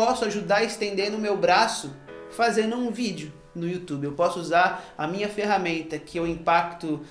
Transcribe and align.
posso 0.00 0.24
ajudar 0.24 0.64
estendendo 0.64 1.18
o 1.18 1.20
meu 1.20 1.36
braço 1.36 1.94
fazendo 2.30 2.74
um 2.74 2.90
vídeo 2.90 3.30
no 3.54 3.68
YouTube. 3.68 4.04
Eu 4.04 4.12
posso 4.12 4.40
usar 4.40 4.94
a 4.96 5.06
minha 5.06 5.28
ferramenta 5.28 5.98
que 5.98 6.16
eu 6.16 6.26
impacto 6.26 7.02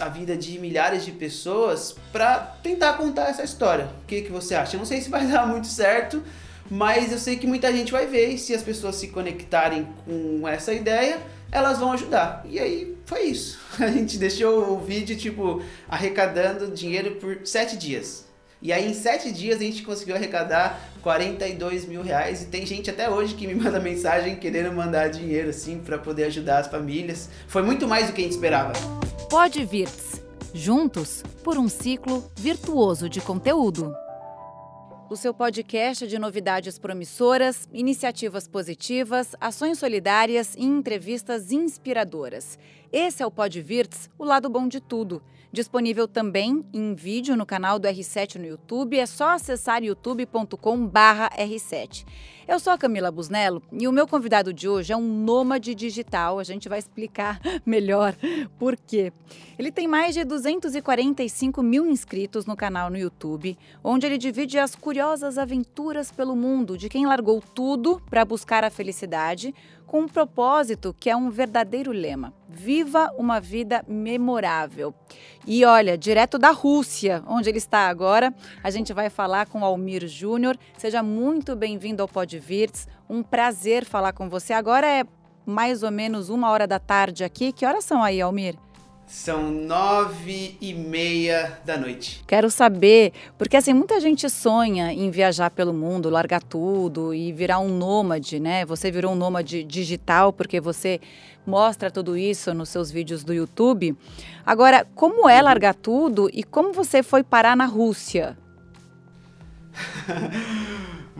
a 0.00 0.08
vida 0.08 0.34
de 0.34 0.58
milhares 0.58 1.04
de 1.04 1.12
pessoas 1.12 1.94
para 2.10 2.38
tentar 2.62 2.94
contar 2.94 3.28
essa 3.28 3.44
história. 3.44 3.90
O 4.02 4.06
que, 4.06 4.22
que 4.22 4.32
você 4.32 4.54
acha? 4.54 4.76
Eu 4.76 4.78
não 4.78 4.86
sei 4.86 5.02
se 5.02 5.10
vai 5.10 5.26
dar 5.28 5.46
muito 5.46 5.66
certo, 5.66 6.22
mas 6.70 7.12
eu 7.12 7.18
sei 7.18 7.36
que 7.36 7.46
muita 7.46 7.70
gente 7.70 7.92
vai 7.92 8.06
ver 8.06 8.30
e 8.30 8.38
se 8.38 8.54
as 8.54 8.62
pessoas 8.62 8.96
se 8.96 9.08
conectarem 9.08 9.86
com 10.06 10.48
essa 10.48 10.72
ideia, 10.72 11.20
elas 11.52 11.78
vão 11.78 11.92
ajudar. 11.92 12.46
E 12.48 12.58
aí 12.58 12.96
foi 13.04 13.24
isso. 13.24 13.60
A 13.78 13.88
gente 13.88 14.16
deixou 14.16 14.72
o 14.72 14.80
vídeo 14.80 15.18
tipo 15.18 15.62
arrecadando 15.86 16.70
dinheiro 16.70 17.16
por 17.16 17.46
sete 17.46 17.76
dias. 17.76 18.24
E 18.62 18.72
aí 18.72 18.90
em 18.90 18.94
sete 18.94 19.30
dias 19.30 19.60
a 19.60 19.64
gente 19.64 19.82
conseguiu 19.82 20.16
arrecadar 20.16 20.80
42 21.06 21.86
mil 21.86 22.02
reais 22.02 22.42
e 22.42 22.46
tem 22.46 22.66
gente 22.66 22.90
até 22.90 23.08
hoje 23.08 23.36
que 23.36 23.46
me 23.46 23.54
manda 23.54 23.78
mensagem 23.78 24.34
querendo 24.34 24.74
mandar 24.74 25.06
dinheiro 25.08 25.50
assim 25.50 25.78
para 25.78 25.96
poder 25.96 26.24
ajudar 26.24 26.58
as 26.58 26.66
famílias. 26.66 27.30
Foi 27.46 27.62
muito 27.62 27.86
mais 27.86 28.08
do 28.08 28.12
que 28.12 28.22
a 28.22 28.24
gente 28.24 28.32
esperava. 28.32 28.72
Pode 29.30 29.64
Virts. 29.64 30.20
Juntos 30.52 31.22
por 31.44 31.58
um 31.58 31.68
ciclo 31.68 32.28
virtuoso 32.34 33.08
de 33.08 33.20
conteúdo. 33.20 33.94
O 35.08 35.14
seu 35.14 35.32
podcast 35.32 36.04
de 36.04 36.18
novidades 36.18 36.80
promissoras, 36.80 37.68
iniciativas 37.72 38.48
positivas, 38.48 39.36
ações 39.40 39.78
solidárias 39.78 40.56
e 40.56 40.64
entrevistas 40.64 41.52
inspiradoras. 41.52 42.58
Esse 42.92 43.22
é 43.22 43.26
o 43.26 43.30
Podvirts, 43.30 44.10
o 44.18 44.24
lado 44.24 44.48
bom 44.48 44.66
de 44.66 44.80
tudo. 44.80 45.22
Disponível 45.52 46.08
também 46.08 46.66
em 46.74 46.92
vídeo 46.92 47.36
no 47.36 47.46
canal 47.46 47.78
do 47.78 47.86
R7 47.86 48.34
no 48.34 48.46
YouTube. 48.46 48.98
É 48.98 49.06
só 49.06 49.30
acessar 49.30 49.84
youtube.com/r7. 49.84 52.04
Eu 52.48 52.60
sou 52.60 52.72
a 52.72 52.78
Camila 52.78 53.10
Busnello 53.10 53.60
e 53.72 53.88
o 53.88 53.92
meu 53.92 54.06
convidado 54.06 54.52
de 54.52 54.68
hoje 54.68 54.92
é 54.92 54.96
um 54.96 55.02
nômade 55.02 55.74
digital. 55.74 56.38
A 56.38 56.44
gente 56.44 56.68
vai 56.68 56.78
explicar 56.78 57.40
melhor 57.66 58.14
por 58.56 58.76
quê. 58.76 59.12
Ele 59.58 59.72
tem 59.72 59.88
mais 59.88 60.14
de 60.14 60.22
245 60.24 61.60
mil 61.60 61.84
inscritos 61.86 62.46
no 62.46 62.54
canal 62.54 62.88
no 62.88 62.96
YouTube, 62.96 63.58
onde 63.82 64.06
ele 64.06 64.16
divide 64.16 64.60
as 64.60 64.76
curiosas 64.76 65.38
aventuras 65.38 66.12
pelo 66.12 66.36
mundo 66.36 66.78
de 66.78 66.88
quem 66.88 67.04
largou 67.04 67.42
tudo 67.52 68.00
para 68.08 68.24
buscar 68.24 68.62
a 68.62 68.70
felicidade 68.70 69.52
com 69.84 70.02
um 70.02 70.08
propósito 70.08 70.94
que 71.00 71.10
é 71.10 71.16
um 71.16 71.30
verdadeiro 71.30 71.90
lema: 71.90 72.32
Viva 72.48 73.12
uma 73.18 73.40
vida 73.40 73.84
memorável. 73.88 74.94
E 75.46 75.64
olha, 75.64 75.98
direto 75.98 76.38
da 76.38 76.50
Rússia, 76.50 77.22
onde 77.26 77.48
ele 77.48 77.58
está 77.58 77.88
agora, 77.88 78.32
a 78.62 78.70
gente 78.70 78.92
vai 78.92 79.10
falar 79.10 79.46
com 79.46 79.64
Almir 79.64 80.06
Júnior. 80.06 80.56
Seja 80.78 81.02
muito 81.02 81.56
bem-vindo 81.56 82.02
ao 82.02 82.08
Podvirts. 82.08 82.86
Um 83.08 83.22
prazer 83.22 83.84
falar 83.84 84.12
com 84.12 84.28
você. 84.28 84.52
Agora 84.52 84.86
é 84.86 85.04
mais 85.44 85.82
ou 85.82 85.90
menos 85.90 86.28
uma 86.28 86.50
hora 86.50 86.66
da 86.66 86.78
tarde 86.78 87.24
aqui. 87.24 87.52
Que 87.52 87.66
horas 87.66 87.84
são 87.84 88.02
aí, 88.02 88.20
Almir? 88.20 88.56
São 89.06 89.50
nove 89.50 90.56
e 90.60 90.74
meia 90.74 91.60
da 91.64 91.78
noite. 91.78 92.24
Quero 92.26 92.50
saber, 92.50 93.12
porque 93.38 93.56
assim, 93.56 93.72
muita 93.72 94.00
gente 94.00 94.28
sonha 94.28 94.92
em 94.92 95.10
viajar 95.12 95.48
pelo 95.50 95.72
mundo, 95.72 96.10
largar 96.10 96.42
tudo 96.42 97.14
e 97.14 97.32
virar 97.32 97.60
um 97.60 97.68
nômade, 97.68 98.40
né? 98.40 98.64
Você 98.64 98.90
virou 98.90 99.12
um 99.12 99.16
nômade 99.16 99.62
digital 99.62 100.32
porque 100.32 100.60
você 100.60 101.00
mostra 101.46 101.88
tudo 101.88 102.16
isso 102.16 102.52
nos 102.52 102.68
seus 102.68 102.90
vídeos 102.90 103.22
do 103.22 103.32
YouTube. 103.32 103.96
Agora, 104.44 104.84
como 104.96 105.28
é 105.28 105.40
largar 105.40 105.74
tudo 105.74 106.28
e 106.32 106.42
como 106.42 106.72
você 106.72 107.00
foi 107.00 107.22
parar 107.22 107.56
na 107.56 107.66
Rússia? 107.66 108.36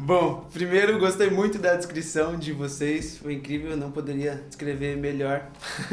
Bom, 0.07 0.47
primeiro 0.53 1.01
gostei 1.01 1.31
muito 1.31 1.59
da 1.59 1.75
descrição 1.75 2.39
de 2.39 2.53
vocês, 2.53 3.19
foi 3.19 3.35
incrível, 3.35 3.77
não 3.77 3.91
poderia 3.91 4.37
descrever 4.47 4.97
melhor 4.97 5.51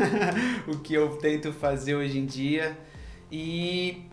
o 0.72 0.78
que 0.78 0.94
eu 0.94 1.18
tento 1.18 1.52
fazer 1.52 1.96
hoje 1.96 2.20
em 2.20 2.26
dia. 2.28 2.78
E 3.32 4.04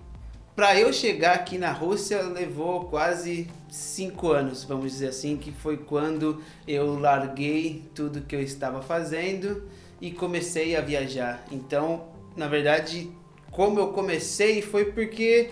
para 0.56 0.74
eu 0.80 0.90
chegar 0.90 1.34
aqui 1.34 1.58
na 1.58 1.70
Rússia 1.70 2.22
levou 2.22 2.86
quase 2.86 3.46
cinco 3.68 4.32
anos, 4.32 4.64
vamos 4.64 4.90
dizer 4.90 5.08
assim, 5.08 5.36
que 5.36 5.52
foi 5.52 5.76
quando 5.76 6.42
eu 6.66 6.98
larguei 6.98 7.84
tudo 7.94 8.22
que 8.22 8.34
eu 8.34 8.40
estava 8.40 8.80
fazendo 8.80 9.64
e 10.00 10.10
comecei 10.10 10.76
a 10.76 10.80
viajar. 10.80 11.44
Então, 11.52 12.06
na 12.34 12.48
verdade, 12.48 13.10
como 13.50 13.78
eu 13.78 13.88
comecei 13.88 14.62
foi 14.62 14.86
porque 14.86 15.50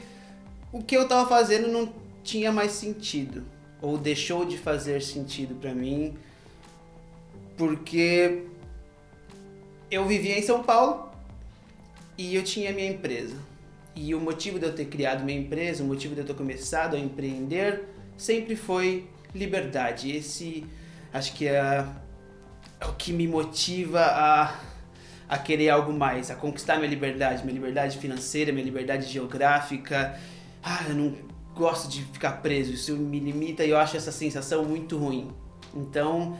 o 0.72 0.83
que 0.83 0.97
eu 0.97 1.03
estava 1.03 1.28
fazendo 1.28 1.69
não 1.69 1.93
tinha 2.25 2.51
mais 2.51 2.72
sentido 2.72 3.58
ou 3.81 3.97
deixou 3.97 4.44
de 4.44 4.59
fazer 4.59 5.03
sentido 5.03 5.55
para 5.55 5.75
mim 5.75 6.16
porque 7.59 8.44
eu 9.91 10.06
vivia 10.06 10.39
em 10.39 10.43
São 10.43 10.62
Paulo 10.62 11.11
e 12.16 12.34
eu 12.34 12.43
tinha 12.44 12.72
minha 12.72 12.89
empresa. 12.89 13.37
E 13.94 14.15
o 14.15 14.21
motivo 14.21 14.61
de 14.61 14.66
eu 14.66 14.72
ter 14.72 14.84
criado 14.84 15.25
minha 15.25 15.39
empresa, 15.39 15.83
o 15.83 15.87
motivo 15.87 16.15
de 16.15 16.21
eu 16.21 16.27
ter 16.27 16.34
começado 16.34 16.94
a 16.94 16.99
empreender, 16.99 17.84
sempre 18.16 18.55
foi 18.55 19.09
liberdade. 19.34 20.12
Esse 20.12 20.65
acho 21.12 21.33
que 21.34 21.49
é, 21.49 21.84
é 22.81 22.87
o 22.87 22.93
que 22.93 23.12
me 23.12 23.27
motiva 23.27 24.00
a, 24.00 24.60
a 25.28 25.39
querer 25.39 25.71
algo 25.71 25.93
mais, 25.93 26.31
a 26.31 26.37
conquistar 26.37 26.77
minha 26.77 26.89
liberdade, 26.89 27.43
minha 27.43 27.55
liberdade 27.55 27.99
financeira, 27.99 28.53
minha 28.53 28.65
liberdade 28.65 29.06
geográfica. 29.06 30.16
Ah, 30.62 30.84
eu 30.89 30.95
não 30.95 31.28
gosto 31.59 31.91
de 31.91 32.03
ficar 32.05 32.41
preso, 32.41 32.73
isso 32.73 32.97
me 32.97 33.19
limita 33.19 33.65
e 33.65 33.71
eu 33.71 33.77
acho 33.77 33.97
essa 33.97 34.13
sensação 34.13 34.65
muito 34.65 34.97
ruim. 34.97 35.31
Então, 35.75 36.39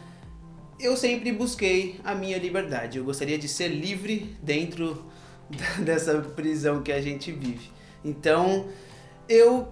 eu 0.79 0.97
sempre 0.97 1.33
busquei 1.33 2.01
a 2.05 2.15
minha 2.15 2.39
liberdade. 2.39 2.99
Eu 2.99 3.05
gostaria 3.05 3.37
de 3.37 3.49
ser 3.49 3.69
livre 3.69 4.37
dentro 4.41 5.05
dessa 5.85 6.15
prisão 6.21 6.83
que 6.83 6.93
a 6.93 7.01
gente 7.01 7.33
vive. 7.33 7.71
Então, 8.05 8.69
eu 9.29 9.69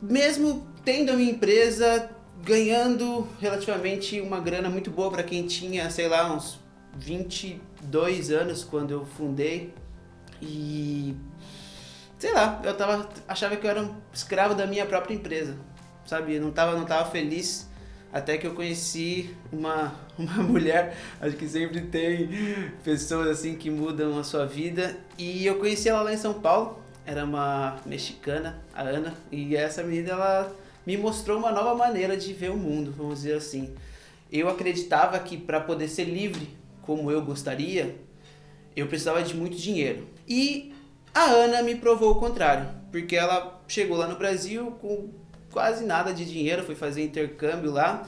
mesmo 0.00 0.66
tendo 0.84 1.12
a 1.12 1.16
minha 1.16 1.30
empresa, 1.30 2.10
ganhando 2.42 3.28
relativamente 3.38 4.20
uma 4.20 4.40
grana 4.40 4.70
muito 4.70 4.90
boa 4.90 5.10
para 5.10 5.22
quem 5.22 5.46
tinha, 5.46 5.88
sei 5.90 6.08
lá, 6.08 6.34
uns 6.34 6.58
22 6.96 8.30
anos 8.30 8.64
quando 8.64 8.90
eu 8.90 9.04
fundei 9.04 9.72
e 10.40 11.14
sei 12.22 12.32
lá, 12.32 12.62
eu 12.62 12.72
tava, 12.76 13.08
achava 13.26 13.56
que 13.56 13.66
eu 13.66 13.70
era 13.72 13.82
um 13.82 13.96
escravo 14.14 14.54
da 14.54 14.64
minha 14.64 14.86
própria 14.86 15.12
empresa, 15.12 15.56
sabe? 16.06 16.36
Eu 16.36 16.40
não 16.40 16.52
tava, 16.52 16.78
não 16.78 16.84
tava 16.84 17.10
feliz 17.10 17.68
até 18.12 18.38
que 18.38 18.46
eu 18.46 18.54
conheci 18.54 19.34
uma, 19.50 19.92
uma 20.16 20.40
mulher, 20.44 20.96
acho 21.20 21.34
que 21.34 21.48
sempre 21.48 21.80
tem 21.80 22.28
pessoas 22.84 23.26
assim 23.26 23.56
que 23.56 23.68
mudam 23.70 24.16
a 24.20 24.22
sua 24.22 24.46
vida, 24.46 24.96
e 25.18 25.44
eu 25.44 25.58
conheci 25.58 25.88
ela 25.88 26.02
lá 26.02 26.14
em 26.14 26.16
São 26.16 26.34
Paulo, 26.34 26.80
era 27.04 27.24
uma 27.24 27.80
mexicana, 27.84 28.62
a 28.72 28.82
Ana, 28.82 29.14
e 29.32 29.56
essa 29.56 29.82
menina 29.82 30.10
ela 30.10 30.56
me 30.86 30.96
mostrou 30.96 31.40
uma 31.40 31.50
nova 31.50 31.74
maneira 31.74 32.16
de 32.16 32.32
ver 32.32 32.52
o 32.52 32.56
mundo, 32.56 32.94
vamos 32.96 33.22
dizer 33.22 33.34
assim. 33.34 33.74
Eu 34.30 34.48
acreditava 34.48 35.18
que 35.18 35.36
para 35.36 35.60
poder 35.60 35.88
ser 35.88 36.04
livre 36.04 36.56
como 36.82 37.10
eu 37.10 37.20
gostaria, 37.20 37.96
eu 38.76 38.86
precisava 38.86 39.24
de 39.24 39.34
muito 39.34 39.56
dinheiro. 39.56 40.06
E 40.28 40.72
a 41.14 41.24
Ana 41.24 41.62
me 41.62 41.74
provou 41.74 42.12
o 42.12 42.14
contrário, 42.16 42.68
porque 42.90 43.16
ela 43.16 43.60
chegou 43.68 43.96
lá 43.96 44.06
no 44.06 44.16
Brasil 44.16 44.72
com 44.80 45.10
quase 45.50 45.84
nada 45.84 46.12
de 46.12 46.24
dinheiro, 46.24 46.64
foi 46.64 46.74
fazer 46.74 47.04
intercâmbio 47.04 47.70
lá, 47.70 48.06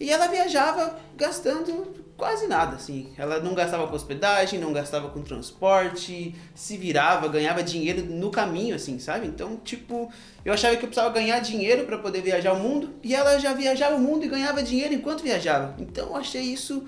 e 0.00 0.10
ela 0.10 0.26
viajava 0.26 0.98
gastando 1.16 2.02
quase 2.16 2.46
nada, 2.46 2.76
assim. 2.76 3.12
Ela 3.16 3.40
não 3.40 3.54
gastava 3.54 3.86
com 3.86 3.94
hospedagem, 3.94 4.58
não 4.58 4.72
gastava 4.72 5.08
com 5.08 5.22
transporte, 5.22 6.34
se 6.54 6.76
virava, 6.76 7.28
ganhava 7.28 7.62
dinheiro 7.62 8.04
no 8.04 8.30
caminho, 8.30 8.74
assim, 8.74 8.98
sabe? 8.98 9.26
Então, 9.26 9.56
tipo, 9.56 10.12
eu 10.44 10.52
achava 10.52 10.76
que 10.76 10.84
eu 10.84 10.88
precisava 10.88 11.14
ganhar 11.14 11.38
dinheiro 11.40 11.84
para 11.84 11.98
poder 11.98 12.20
viajar 12.20 12.52
o 12.52 12.58
mundo, 12.58 12.90
e 13.02 13.14
ela 13.14 13.38
já 13.38 13.52
viajava 13.52 13.94
o 13.96 14.00
mundo 14.00 14.24
e 14.24 14.28
ganhava 14.28 14.62
dinheiro 14.62 14.94
enquanto 14.94 15.22
viajava. 15.22 15.74
Então, 15.78 16.08
eu 16.08 16.16
achei 16.16 16.42
isso 16.42 16.84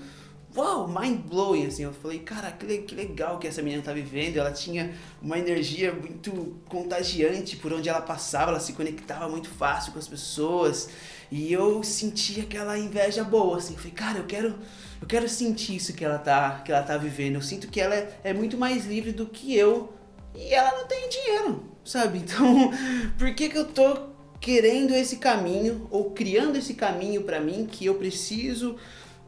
uau, 0.55 0.87
mind 0.87 1.19
blowing, 1.27 1.67
assim. 1.67 1.83
Eu 1.83 1.93
falei, 1.93 2.19
cara, 2.19 2.51
que, 2.51 2.77
que 2.79 2.95
legal 2.95 3.37
que 3.37 3.47
essa 3.47 3.61
menina 3.61 3.81
tá 3.81 3.93
vivendo. 3.93 4.37
Ela 4.37 4.51
tinha 4.51 4.93
uma 5.21 5.37
energia 5.37 5.93
muito 5.93 6.55
contagiante 6.67 7.57
por 7.57 7.73
onde 7.73 7.89
ela 7.89 8.01
passava, 8.01 8.51
ela 8.51 8.59
se 8.59 8.73
conectava 8.73 9.27
muito 9.27 9.49
fácil 9.49 9.91
com 9.91 9.99
as 9.99 10.07
pessoas. 10.07 10.89
E 11.31 11.51
eu 11.51 11.83
sentia 11.83 12.43
aquela 12.43 12.77
inveja 12.77 13.23
boa, 13.23 13.57
assim. 13.57 13.73
Eu 13.73 13.79
falei, 13.79 13.93
cara, 13.93 14.19
eu 14.19 14.25
quero, 14.25 14.55
eu 15.01 15.07
quero 15.07 15.27
sentir 15.27 15.75
isso 15.75 15.93
que 15.93 16.05
ela 16.05 16.17
tá, 16.17 16.61
que 16.63 16.71
ela 16.71 16.83
tá 16.83 16.97
vivendo. 16.97 17.35
Eu 17.35 17.41
sinto 17.41 17.67
que 17.67 17.81
ela 17.81 17.95
é, 17.95 18.19
é 18.23 18.33
muito 18.33 18.57
mais 18.57 18.85
livre 18.85 19.11
do 19.11 19.25
que 19.25 19.55
eu. 19.55 19.93
E 20.33 20.53
ela 20.53 20.77
não 20.79 20.87
tem 20.87 21.09
dinheiro, 21.09 21.63
sabe? 21.83 22.19
Então, 22.25 22.71
por 23.17 23.33
que 23.33 23.49
que 23.49 23.57
eu 23.57 23.65
tô 23.65 24.15
querendo 24.39 24.93
esse 24.93 25.17
caminho 25.17 25.87
ou 25.89 26.11
criando 26.11 26.57
esse 26.57 26.73
caminho 26.73 27.23
para 27.23 27.39
mim 27.39 27.65
que 27.65 27.85
eu 27.85 27.95
preciso 27.95 28.75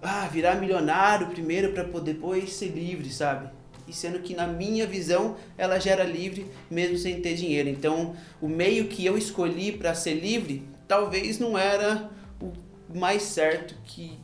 ah, 0.01 0.27
virar 0.27 0.55
milionário 0.55 1.27
primeiro 1.27 1.73
para 1.73 1.83
poder 1.83 2.13
depois 2.13 2.53
ser 2.53 2.67
livre, 2.67 3.09
sabe? 3.11 3.49
E 3.87 3.93
sendo 3.93 4.19
que 4.19 4.35
na 4.35 4.45
minha 4.45 4.85
visão 4.85 5.37
ela 5.57 5.79
já 5.79 5.91
era 5.91 6.03
livre 6.03 6.45
mesmo 6.69 6.97
sem 6.97 7.21
ter 7.21 7.35
dinheiro. 7.35 7.69
Então, 7.69 8.15
o 8.41 8.49
meio 8.49 8.87
que 8.87 9.05
eu 9.05 9.17
escolhi 9.17 9.71
para 9.71 9.95
ser 9.95 10.15
livre 10.15 10.67
talvez 10.87 11.39
não 11.39 11.57
era 11.57 12.09
o 12.41 12.53
mais 12.97 13.23
certo 13.23 13.75
que, 13.85 14.19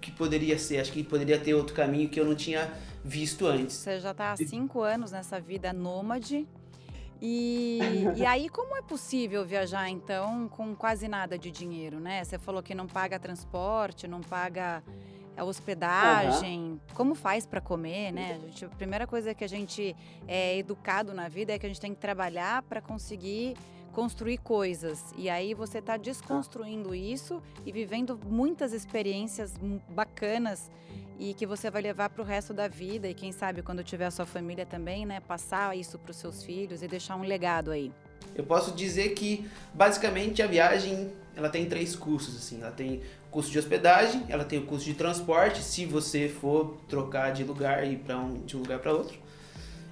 que 0.00 0.10
poderia 0.12 0.58
ser. 0.58 0.78
Acho 0.78 0.92
que 0.92 1.02
poderia 1.02 1.38
ter 1.38 1.54
outro 1.54 1.74
caminho 1.74 2.08
que 2.08 2.18
eu 2.18 2.24
não 2.24 2.34
tinha 2.34 2.70
visto 3.04 3.46
antes. 3.46 3.76
Você 3.76 3.98
já 3.98 4.12
está 4.12 4.32
há 4.32 4.36
cinco 4.36 4.82
anos 4.82 5.10
nessa 5.10 5.40
vida 5.40 5.72
nômade. 5.72 6.46
E, 7.24 7.78
e 8.16 8.26
aí, 8.26 8.48
como 8.48 8.76
é 8.76 8.82
possível 8.82 9.44
viajar, 9.46 9.88
então, 9.88 10.48
com 10.48 10.74
quase 10.74 11.06
nada 11.06 11.38
de 11.38 11.52
dinheiro, 11.52 12.00
né? 12.00 12.24
Você 12.24 12.36
falou 12.36 12.60
que 12.60 12.74
não 12.74 12.88
paga 12.88 13.16
transporte, 13.18 14.08
não 14.08 14.20
paga 14.20 14.82
a 15.36 15.44
hospedagem, 15.44 16.60
uhum. 16.60 16.80
como 16.94 17.14
faz 17.14 17.46
para 17.46 17.60
comer, 17.60 18.12
né? 18.12 18.34
A, 18.34 18.46
gente, 18.46 18.64
a 18.64 18.68
primeira 18.68 19.06
coisa 19.06 19.32
que 19.32 19.44
a 19.44 19.48
gente 19.48 19.96
é 20.26 20.58
educado 20.58 21.14
na 21.14 21.28
vida 21.28 21.52
é 21.52 21.58
que 21.58 21.64
a 21.64 21.68
gente 21.68 21.80
tem 21.80 21.94
que 21.94 22.00
trabalhar 22.00 22.62
para 22.62 22.82
conseguir 22.82 23.56
construir 23.92 24.38
coisas. 24.38 25.12
E 25.16 25.28
aí 25.28 25.54
você 25.54 25.78
está 25.78 25.96
desconstruindo 25.96 26.94
isso 26.94 27.40
e 27.64 27.70
vivendo 27.70 28.18
muitas 28.26 28.72
experiências 28.72 29.54
bacanas 29.88 30.70
e 31.18 31.34
que 31.34 31.46
você 31.46 31.70
vai 31.70 31.82
levar 31.82 32.10
para 32.10 32.22
o 32.22 32.24
resto 32.24 32.52
da 32.52 32.66
vida 32.66 33.08
e 33.08 33.14
quem 33.14 33.30
sabe 33.30 33.62
quando 33.62 33.84
tiver 33.84 34.06
a 34.06 34.10
sua 34.10 34.26
família 34.26 34.66
também, 34.66 35.06
né, 35.06 35.20
passar 35.20 35.76
isso 35.76 35.98
para 35.98 36.10
os 36.10 36.16
seus 36.16 36.42
filhos 36.42 36.82
e 36.82 36.88
deixar 36.88 37.16
um 37.16 37.22
legado 37.22 37.70
aí. 37.70 37.92
Eu 38.34 38.44
posso 38.44 38.72
dizer 38.72 39.10
que 39.10 39.48
basicamente 39.74 40.42
a 40.42 40.46
viagem 40.46 41.12
ela 41.36 41.48
tem 41.48 41.66
três 41.66 41.94
custos 41.94 42.36
assim, 42.36 42.60
ela 42.60 42.72
tem 42.72 43.02
custo 43.30 43.50
de 43.50 43.58
hospedagem, 43.58 44.24
ela 44.28 44.44
tem 44.44 44.58
o 44.58 44.66
custo 44.66 44.84
de 44.84 44.94
transporte, 44.94 45.62
se 45.62 45.86
você 45.86 46.28
for 46.28 46.76
trocar 46.88 47.32
de 47.32 47.44
lugar 47.44 47.86
e 47.90 47.96
para 47.96 48.18
um 48.18 48.40
de 48.44 48.56
um 48.56 48.60
lugar 48.60 48.78
para 48.78 48.92
outro, 48.92 49.18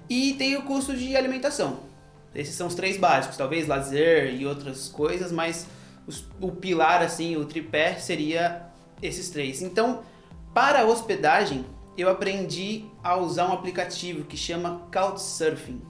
e 0.09 0.33
tem 0.33 0.55
o 0.57 0.63
custo 0.63 0.95
de 0.95 1.15
alimentação. 1.15 1.90
Esses 2.33 2.55
são 2.55 2.67
os 2.67 2.75
três 2.75 2.97
básicos, 2.97 3.37
talvez 3.37 3.67
lazer 3.67 4.33
e 4.33 4.45
outras 4.45 4.87
coisas, 4.87 5.31
mas 5.31 5.67
os, 6.07 6.25
o 6.39 6.51
pilar 6.51 7.01
assim, 7.01 7.35
o 7.35 7.45
tripé 7.45 7.95
seria 7.95 8.67
esses 9.01 9.29
três. 9.29 9.61
Então, 9.61 10.01
para 10.53 10.85
hospedagem, 10.85 11.65
eu 11.97 12.09
aprendi 12.09 12.85
a 13.03 13.17
usar 13.17 13.49
um 13.49 13.53
aplicativo 13.53 14.23
que 14.23 14.37
chama 14.37 14.81
Couchsurfing. 14.91 15.81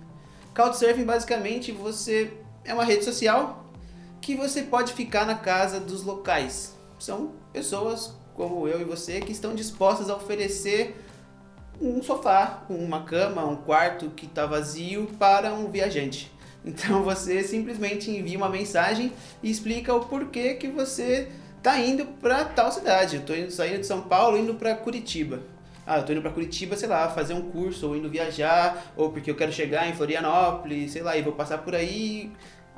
Couchsurfing 0.55 1.05
basicamente 1.05 1.71
você 1.71 2.33
é 2.63 2.73
uma 2.73 2.83
rede 2.83 3.05
social 3.05 3.65
que 4.19 4.35
você 4.35 4.63
pode 4.63 4.93
ficar 4.93 5.25
na 5.25 5.35
casa 5.35 5.79
dos 5.79 6.03
locais. 6.03 6.75
São 6.99 7.33
pessoas 7.51 8.13
como 8.35 8.67
eu 8.67 8.81
e 8.81 8.83
você 8.83 9.19
que 9.19 9.31
estão 9.31 9.53
dispostas 9.53 10.09
a 10.09 10.15
oferecer 10.15 10.95
um 11.81 12.01
sofá, 12.03 12.63
uma 12.69 13.03
cama, 13.03 13.45
um 13.45 13.55
quarto 13.55 14.09
que 14.09 14.25
está 14.25 14.45
vazio 14.45 15.07
para 15.17 15.53
um 15.53 15.69
viajante. 15.69 16.31
Então 16.63 17.01
você 17.01 17.41
simplesmente 17.41 18.11
envia 18.11 18.37
uma 18.37 18.47
mensagem 18.47 19.11
e 19.41 19.49
explica 19.49 19.95
o 19.95 20.01
porquê 20.01 20.53
que 20.53 20.67
você 20.67 21.27
está 21.57 21.79
indo 21.79 22.05
para 22.05 22.45
tal 22.45 22.71
cidade. 22.71 23.15
Eu 23.15 23.21
estou 23.21 23.35
indo, 23.35 23.49
saindo 23.49 23.79
de 23.79 23.87
São 23.87 24.01
Paulo 24.03 24.37
indo 24.37 24.53
para 24.53 24.75
Curitiba. 24.75 25.39
Ah, 25.87 25.97
eu 25.97 26.05
tô 26.05 26.11
indo 26.11 26.21
para 26.21 26.29
Curitiba, 26.29 26.77
sei 26.77 26.87
lá, 26.87 27.09
fazer 27.09 27.33
um 27.33 27.49
curso, 27.49 27.87
ou 27.87 27.95
indo 27.95 28.07
viajar, 28.11 28.93
ou 28.95 29.09
porque 29.09 29.31
eu 29.31 29.35
quero 29.35 29.51
chegar 29.51 29.89
em 29.89 29.95
Florianópolis, 29.95 30.91
sei 30.91 31.01
lá, 31.01 31.17
e 31.17 31.23
vou 31.23 31.33
passar 31.33 31.57
por 31.57 31.73
aí 31.73 32.31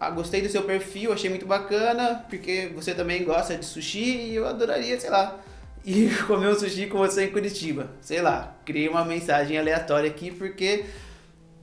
ah, 0.03 0.09
gostei 0.09 0.41
do 0.41 0.49
seu 0.49 0.63
perfil, 0.63 1.13
achei 1.13 1.29
muito 1.29 1.45
bacana, 1.45 2.25
porque 2.27 2.69
você 2.75 2.93
também 2.93 3.23
gosta 3.23 3.55
de 3.55 3.65
sushi 3.65 4.31
e 4.31 4.35
eu 4.35 4.45
adoraria, 4.45 4.99
sei 4.99 5.09
lá, 5.09 5.39
ir 5.85 6.23
comer 6.27 6.49
um 6.49 6.55
sushi 6.55 6.87
com 6.87 6.97
você 6.97 7.25
em 7.25 7.31
Curitiba. 7.31 7.91
Sei 8.01 8.21
lá, 8.21 8.57
criei 8.65 8.87
uma 8.87 9.05
mensagem 9.05 9.57
aleatória 9.57 10.09
aqui 10.09 10.31
porque 10.31 10.85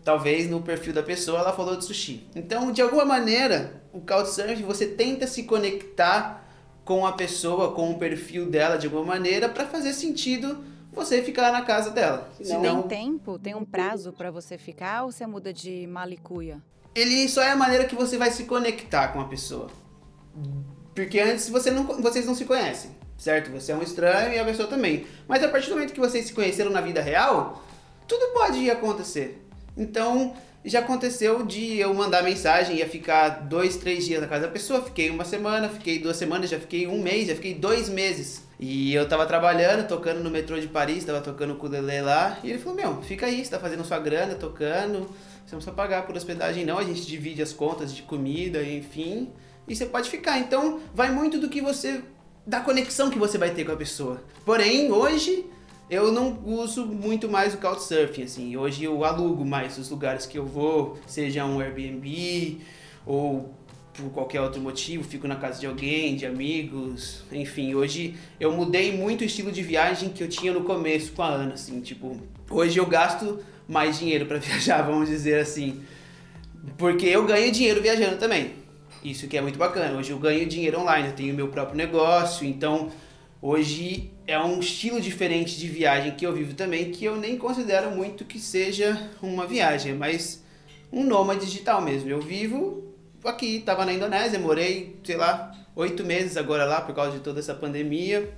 talvez 0.05 0.49
no 0.49 0.63
perfil 0.63 0.93
da 0.93 1.03
pessoa 1.03 1.41
ela 1.41 1.53
falou 1.53 1.77
de 1.77 1.85
sushi. 1.85 2.27
Então, 2.35 2.73
de 2.73 2.83
alguma 2.83 3.05
maneira, 3.05 3.83
o 3.93 4.01
Couchsurfing 4.01 4.63
você 4.63 4.87
tenta 4.87 5.27
se 5.27 5.45
conectar 5.45 6.49
com 6.85 7.07
a 7.07 7.13
pessoa, 7.13 7.73
com 7.73 7.91
o 7.91 7.99
perfil 7.99 8.51
dela 8.51 8.77
de 8.77 8.87
alguma 8.87 9.05
maneira 9.05 9.49
para 9.49 9.67
fazer 9.67 9.93
sentido 9.93 10.65
você 10.93 11.23
ficar 11.23 11.53
na 11.53 11.63
casa 11.63 11.91
dela. 11.91 12.29
Senão... 12.43 12.83
Tem 12.83 13.05
tempo? 13.05 13.39
Tem 13.39 13.55
um 13.55 13.65
prazo 13.65 14.13
para 14.13 14.31
você 14.31 14.59
ficar 14.59 15.05
ou 15.05 15.13
você 15.13 15.27
muda 15.27 15.53
de 15.53 15.87
malicuia? 15.87 16.61
ele 16.95 17.29
só 17.29 17.43
é 17.43 17.51
a 17.51 17.57
maneira 17.57 17.85
que 17.85 17.95
você 17.95 18.17
vai 18.17 18.31
se 18.31 18.45
conectar 18.45 19.09
com 19.09 19.21
a 19.21 19.25
pessoa. 19.25 19.69
Porque 20.95 21.21
antes 21.21 21.49
você 21.49 21.71
não, 21.71 21.85
vocês 22.01 22.27
não 22.27 22.35
se 22.35 22.45
conhecem, 22.45 22.91
certo? 23.21 23.51
Você 23.51 23.71
é 23.71 23.77
um 23.77 23.83
estranho 23.83 24.33
e 24.33 24.39
a 24.39 24.45
pessoa 24.45 24.67
também. 24.67 25.07
Mas 25.29 25.45
a 25.45 25.49
partir 25.49 25.69
do 25.69 25.75
momento 25.75 25.93
que 25.93 26.01
vocês 26.01 26.25
se 26.25 26.33
conheceram 26.33 26.71
na 26.71 26.81
vida 26.81 27.03
real, 27.03 27.63
tudo 28.09 28.33
pode 28.33 28.69
acontecer. 28.71 29.47
Então, 29.77 30.35
já 30.65 30.81
aconteceu 30.81 31.45
de 31.45 31.79
eu 31.79 31.93
mandar 31.93 32.23
mensagem, 32.23 32.77
ia 32.77 32.89
ficar 32.89 33.29
dois, 33.29 33.77
três 33.77 34.07
dias 34.07 34.21
na 34.21 34.27
casa 34.27 34.47
da 34.47 34.53
pessoa, 34.53 34.83
fiquei 34.83 35.11
uma 35.11 35.25
semana, 35.25 35.69
fiquei 35.69 35.99
duas 35.99 36.17
semanas, 36.17 36.51
já 36.51 36.59
fiquei 36.59 36.87
um 36.87 37.01
mês, 37.01 37.29
já 37.29 37.35
fiquei 37.35 37.55
dois 37.55 37.89
meses. 37.89 38.43
E 38.59 38.95
eu 38.95 39.09
tava 39.09 39.27
trabalhando, 39.27 39.87
tocando 39.87 40.21
no 40.21 40.31
metrô 40.31 40.59
de 40.59 40.67
Paris, 40.67 41.05
tava 41.05 41.21
tocando 41.21 41.55
com 41.55 41.67
o 41.67 41.71
Lele 41.71 42.03
lá, 42.03 42.39
e 42.43 42.51
ele 42.51 42.59
falou, 42.59 42.75
meu, 42.75 43.03
fica 43.03 43.27
aí, 43.27 43.45
você 43.45 43.51
tá 43.51 43.59
fazendo 43.59 43.85
sua 43.85 43.99
grana, 43.99 44.35
tocando, 44.35 45.01
você 45.01 45.53
não 45.53 45.59
precisa 45.59 45.73
pagar 45.73 46.07
por 46.07 46.17
hospedagem 46.17 46.65
não, 46.65 46.79
a 46.79 46.85
gente 46.85 47.07
divide 47.07 47.43
as 47.43 47.53
contas 47.53 47.95
de 47.95 48.03
comida, 48.03 48.63
enfim, 48.63 49.31
e 49.67 49.75
você 49.75 49.87
pode 49.87 50.11
ficar. 50.11 50.39
Então, 50.39 50.81
vai 50.95 51.11
muito 51.11 51.39
do 51.39 51.49
que 51.49 51.63
você 51.63 52.03
da 52.47 52.61
conexão 52.61 53.11
que 53.11 53.19
você 53.19 53.39
vai 53.39 53.51
ter 53.51 53.65
com 53.65 53.73
a 53.73 53.77
pessoa. 53.77 54.23
Porém, 54.45 54.91
hoje 54.91 55.47
eu 55.89 56.13
não 56.13 56.39
uso 56.45 56.87
muito 56.87 57.29
mais 57.29 57.55
o 57.55 57.59
Couchsurfing, 57.59 58.23
assim. 58.23 58.57
Hoje 58.57 58.85
eu 58.85 59.05
alugo 59.05 59.45
mais 59.45 59.77
os 59.77 59.91
lugares 59.91 60.27
que 60.27 60.39
eu 60.39 60.47
vou, 60.47 60.99
seja 61.07 61.45
um 61.45 61.61
Airbnb 61.61 62.61
ou 63.05 63.55
por 63.93 64.11
qualquer 64.11 64.41
outro 64.41 64.61
motivo, 64.61 65.03
fico 65.05 65.27
na 65.27 65.37
casa 65.37 65.61
de 65.61 65.67
alguém, 65.67 66.17
de 66.17 66.25
amigos, 66.25 67.25
enfim. 67.33 67.75
Hoje 67.75 68.15
eu 68.39 68.53
mudei 68.53 68.97
muito 68.97 69.23
o 69.23 69.25
estilo 69.25 69.51
de 69.51 69.63
viagem 69.63 70.11
que 70.11 70.23
eu 70.23 70.29
tinha 70.29 70.53
no 70.53 70.63
começo 70.63 71.13
com 71.13 71.23
a 71.23 71.29
Ana, 71.29 71.55
assim, 71.55 71.81
tipo, 71.81 72.17
hoje 72.49 72.79
eu 72.79 72.87
gasto 72.87 73.41
mais 73.69 73.99
dinheiro 73.99 74.27
para 74.27 74.39
viajar, 74.41 74.83
vamos 74.83 75.09
dizer 75.09 75.41
assim. 75.41 75.81
Porque 76.77 77.07
eu 77.07 77.25
ganho 77.27 77.51
dinheiro 77.51 77.81
viajando 77.83 78.17
também. 78.17 78.53
Isso 79.03 79.27
que 79.29 79.37
é 79.37 79.41
muito 79.41 79.59
bacana. 79.59 79.99
Hoje 79.99 80.11
eu 80.11 80.19
ganho 80.19 80.47
dinheiro 80.47 80.81
online, 80.81 81.09
eu 81.09 81.15
tenho 81.15 81.35
meu 81.35 81.49
próprio 81.49 81.77
negócio, 81.77 82.47
então 82.47 82.91
hoje 83.41 84.11
é 84.27 84.39
um 84.39 84.61
estilo 84.61 85.01
diferente 85.01 85.59
de 85.59 85.67
viagem 85.69 86.15
que 86.15 86.27
eu 86.27 86.35
vivo 86.35 86.55
também, 86.55 86.91
que 86.91 87.07
eu 87.07 87.17
nem 87.17 87.39
considero 87.39 87.91
muito 87.91 88.27
que 88.27 88.39
seja 88.39 89.11
uma 89.23 89.47
viagem, 89.47 89.95
mas 89.95 90.45
um 90.93 91.03
nômade 91.03 91.47
digital 91.47 91.81
mesmo. 91.81 92.11
Eu 92.11 92.21
vivo 92.21 92.95
aqui, 93.25 93.57
estava 93.57 93.87
na 93.87 93.93
Indonésia, 93.95 94.39
morei, 94.39 95.01
sei 95.03 95.17
lá, 95.17 95.51
oito 95.75 96.05
meses 96.05 96.37
agora 96.37 96.67
lá 96.67 96.83
por 96.83 96.95
causa 96.95 97.13
de 97.13 97.21
toda 97.21 97.41
essa 97.41 97.55
pandemia. 97.55 98.31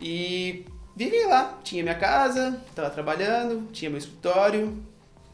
E 0.00 0.64
vivi 0.96 1.22
lá, 1.24 1.60
tinha 1.62 1.84
minha 1.84 1.94
casa, 1.94 2.60
estava 2.68 2.90
trabalhando, 2.90 3.70
tinha 3.70 3.88
meu 3.88 3.98
escritório, 3.98 4.76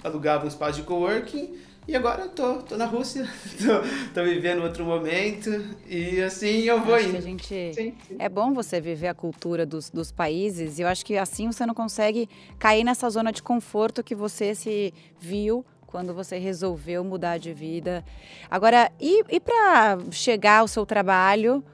alugava 0.05 0.45
um 0.45 0.49
espaço 0.49 0.81
de 0.81 0.87
coworking 0.87 1.65
e 1.89 1.95
agora 1.95 2.23
eu 2.23 2.29
tô, 2.29 2.55
tô 2.63 2.77
na 2.77 2.87
Rússia, 2.87 3.29
tô, 3.59 4.15
tô 4.15 4.25
vivendo 4.25 4.63
outro 4.63 4.85
momento 4.85 5.51
e 5.87 6.21
assim 6.23 6.63
eu 6.63 6.81
vou 6.83 6.95
acho 6.95 7.09
indo. 7.09 7.21
gente, 7.21 7.75
sim, 7.75 7.95
sim. 8.07 8.17
É 8.19 8.29
bom 8.29 8.53
você 8.53 8.81
viver 8.81 9.09
a 9.09 9.15
cultura 9.15 9.65
dos, 9.65 9.91
dos 9.91 10.11
países 10.11 10.79
e 10.79 10.83
eu 10.83 10.89
acho 10.89 11.05
que 11.05 11.17
assim 11.17 11.47
você 11.51 11.65
não 11.65 11.75
consegue 11.75 12.29
cair 12.59 12.83
nessa 12.83 13.09
zona 13.09 13.33
de 13.33 13.43
conforto 13.43 14.03
que 14.03 14.15
você 14.15 14.55
se 14.55 14.93
viu 15.19 15.65
quando 15.87 16.13
você 16.13 16.39
resolveu 16.39 17.03
mudar 17.05 17.39
de 17.39 17.55
vida. 17.55 18.05
Agora, 18.51 18.91
e, 19.01 19.23
e 19.31 19.41
para 19.41 19.99
chegar 20.11 20.59
ao 20.59 20.69
seu 20.69 20.85
trabalho, 20.85 21.65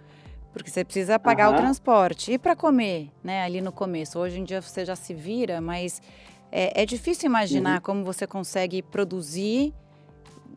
porque 0.52 0.71
você 0.71 0.85
precisa 0.85 1.19
pagar 1.19 1.49
uhum. 1.49 1.57
o 1.57 1.59
transporte. 1.59 2.33
E 2.33 2.38
para 2.38 2.54
comer, 2.54 3.11
né, 3.25 3.42
ali 3.42 3.61
no 3.61 3.73
começo? 3.73 4.19
Hoje 4.19 4.38
em 4.38 4.45
dia 4.45 4.61
você 4.61 4.85
já 4.85 4.95
se 4.95 5.14
vira, 5.14 5.61
mas 5.61 6.00
é, 6.52 6.83
é 6.83 6.87
difícil 6.87 7.26
imaginar 7.26 7.76
uhum. 7.76 7.81
como 7.81 8.04
você 8.04 8.26
consegue 8.26 8.83
produzir 8.83 9.73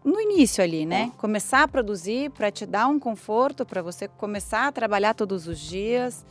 no 0.06 0.22
início 0.22 0.64
ali, 0.64 0.86
né? 0.86 1.06
Uhum. 1.06 1.12
Começar 1.12 1.64
a 1.64 1.68
produzir 1.68 2.30
para 2.30 2.52
te 2.52 2.66
dar 2.66 2.88
um 2.88 3.00
conforto, 3.00 3.66
para 3.66 3.82
você 3.82 4.08
começar 4.08 4.68
a 4.68 4.72
trabalhar 4.72 5.16
todos 5.16 5.48
os 5.48 5.60
dias. 5.60 6.24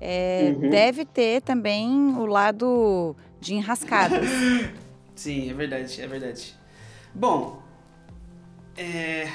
É, 0.00 0.54
uhum. 0.56 0.70
Deve 0.70 1.04
ter 1.04 1.42
também 1.42 1.88
o 2.16 2.26
lado 2.26 3.14
de 3.38 3.54
enrascadas. 3.54 4.26
Sim, 5.14 5.50
é 5.50 5.54
verdade, 5.54 6.00
é 6.00 6.06
verdade. 6.06 6.56
Bom, 7.14 7.62
é, 8.76 9.28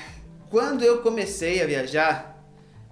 quando 0.49 0.83
eu 0.83 1.01
comecei 1.01 1.61
a 1.61 1.67
viajar, 1.67 2.43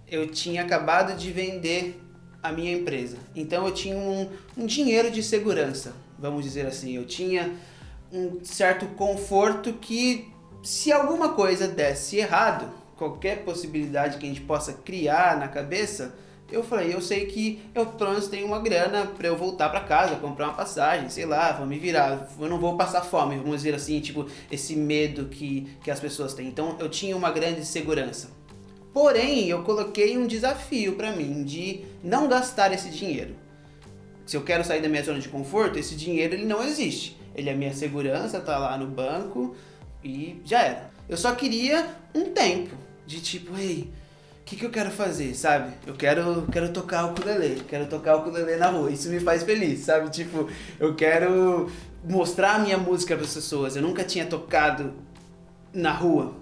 eu 0.08 0.28
tinha 0.28 0.62
acabado 0.62 1.18
de 1.18 1.32
vender 1.32 2.02
a 2.44 2.52
minha 2.52 2.72
empresa. 2.72 3.18
Então 3.36 3.66
eu 3.66 3.74
tinha 3.74 3.98
um, 3.98 4.30
um 4.56 4.66
dinheiro 4.68 5.10
de 5.10 5.24
segurança, 5.24 5.94
vamos 6.20 6.44
dizer 6.44 6.68
assim. 6.68 6.96
Eu 6.96 7.06
tinha 7.06 7.56
um 8.12 8.44
certo 8.44 8.86
conforto 8.96 9.74
que, 9.74 10.32
se 10.66 10.92
alguma 10.92 11.30
coisa 11.30 11.68
desse 11.68 12.18
errado, 12.18 12.72
qualquer 12.98 13.44
possibilidade 13.44 14.18
que 14.18 14.26
a 14.26 14.30
gente 14.30 14.42
possa 14.42 14.74
criar 14.74 15.38
na 15.38 15.48
cabeça, 15.48 16.16
eu 16.52 16.64
falei, 16.64 16.92
eu 16.92 17.02
sei 17.02 17.28
que 17.28 17.62
eu 17.76 17.86
pelo 17.86 18.10
menos 18.12 18.28
tenho 18.28 18.48
uma 18.48 18.60
grana 18.60 19.06
para 19.06 19.28
eu 19.28 19.38
voltar 19.38 19.70
para 19.70 19.82
casa, 19.82 20.16
comprar 20.16 20.46
uma 20.46 20.56
passagem, 20.56 21.08
sei 21.08 21.26
lá, 21.26 21.52
vou 21.52 21.68
me 21.68 21.78
virar, 21.78 22.28
eu 22.40 22.50
não 22.50 22.60
vou 22.60 22.76
passar 22.76 23.02
fome, 23.02 23.38
vamos 23.38 23.58
dizer 23.58 23.76
assim, 23.76 24.00
tipo, 24.00 24.26
esse 24.52 24.76
medo 24.76 25.26
que, 25.26 25.68
que 25.84 25.92
as 25.92 26.00
pessoas 26.00 26.34
têm. 26.34 26.48
Então 26.48 26.76
eu 26.80 26.90
tinha 26.90 27.16
uma 27.16 27.30
grande 27.30 27.64
segurança. 27.64 28.32
Porém, 28.92 29.48
eu 29.48 29.62
coloquei 29.62 30.18
um 30.18 30.26
desafio 30.26 30.96
para 30.96 31.12
mim 31.12 31.44
de 31.44 31.86
não 32.04 32.28
gastar 32.28 32.74
esse 32.74 32.90
dinheiro. 32.90 33.36
Se 34.26 34.36
eu 34.36 34.42
quero 34.42 34.64
sair 34.64 34.82
da 34.82 34.90
minha 34.90 35.04
zona 35.04 35.20
de 35.20 35.30
conforto, 35.30 35.78
esse 35.78 35.96
dinheiro 35.96 36.34
ele 36.34 36.46
não 36.46 36.64
existe. 36.64 37.22
Ele 37.36 37.52
é 37.52 37.54
minha 37.54 37.74
segurança, 37.74 38.40
tá 38.40 38.58
lá 38.58 38.76
no 38.78 38.88
banco 38.88 39.56
e 40.06 40.42
já 40.46 40.62
era. 40.62 40.92
Eu 41.10 41.18
só 41.18 41.34
queria 41.34 41.88
um 42.14 42.26
tempo 42.26 42.76
de 43.06 43.20
tipo, 43.20 43.58
ei, 43.58 43.92
o 44.42 44.46
que, 44.46 44.56
que 44.56 44.66
eu 44.66 44.70
quero 44.70 44.92
fazer, 44.92 45.34
sabe? 45.34 45.74
Eu 45.86 45.96
quero, 45.96 46.48
quero 46.52 46.70
tocar 46.70 47.06
o 47.06 47.12
ukulele, 47.12 47.64
quero 47.68 47.88
tocar 47.88 48.16
o 48.16 48.20
ukulele 48.20 48.56
na 48.58 48.68
rua. 48.68 48.92
Isso 48.92 49.10
me 49.10 49.20
faz 49.20 49.42
feliz, 49.42 49.80
sabe? 49.80 50.10
Tipo, 50.12 50.48
eu 50.80 50.96
quero 50.96 51.70
mostrar 52.08 52.56
a 52.56 52.60
minha 52.60 52.78
música 52.78 53.16
para 53.16 53.26
as 53.26 53.34
pessoas. 53.34 53.76
Eu 53.76 53.82
nunca 53.82 54.04
tinha 54.04 54.26
tocado 54.28 54.94
na 55.74 55.92
rua. 55.92 56.36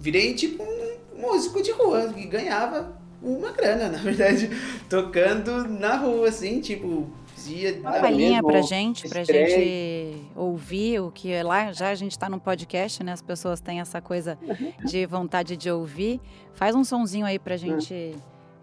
Virei 0.00 0.34
tipo 0.34 0.62
um 0.62 1.20
músico 1.20 1.60
de 1.60 1.72
rua 1.72 2.12
que 2.12 2.26
ganhava 2.26 2.96
uma 3.20 3.50
grana, 3.50 3.88
na 3.90 3.98
verdade, 3.98 4.48
tocando 4.88 5.68
na 5.68 5.96
rua, 5.96 6.28
assim, 6.28 6.60
tipo, 6.60 7.12
dia. 7.44 7.78
Uma 7.80 7.92
palhinha 7.92 8.42
pra 8.42 8.62
gente, 8.62 9.08
pra 9.08 9.24
gente 9.24 10.16
ouvir 10.34 11.00
o 11.00 11.10
que 11.10 11.32
é 11.32 11.42
lá. 11.42 11.72
Já 11.72 11.90
a 11.90 11.94
gente 11.94 12.18
tá 12.18 12.28
no 12.28 12.40
podcast, 12.40 13.02
né? 13.02 13.12
As 13.12 13.22
pessoas 13.22 13.60
têm 13.60 13.80
essa 13.80 14.00
coisa 14.00 14.38
de 14.84 15.06
vontade 15.06 15.56
de 15.56 15.70
ouvir. 15.70 16.20
Faz 16.54 16.74
um 16.74 16.84
sonzinho 16.84 17.26
aí 17.26 17.38
pra 17.38 17.56
gente 17.56 18.14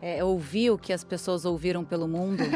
é, 0.01 0.23
ouvir 0.23 0.71
o 0.71 0.77
que 0.77 0.93
as 0.93 1.03
pessoas 1.03 1.45
ouviram 1.45 1.83
pelo 1.83 2.07
mundo. 2.07 2.43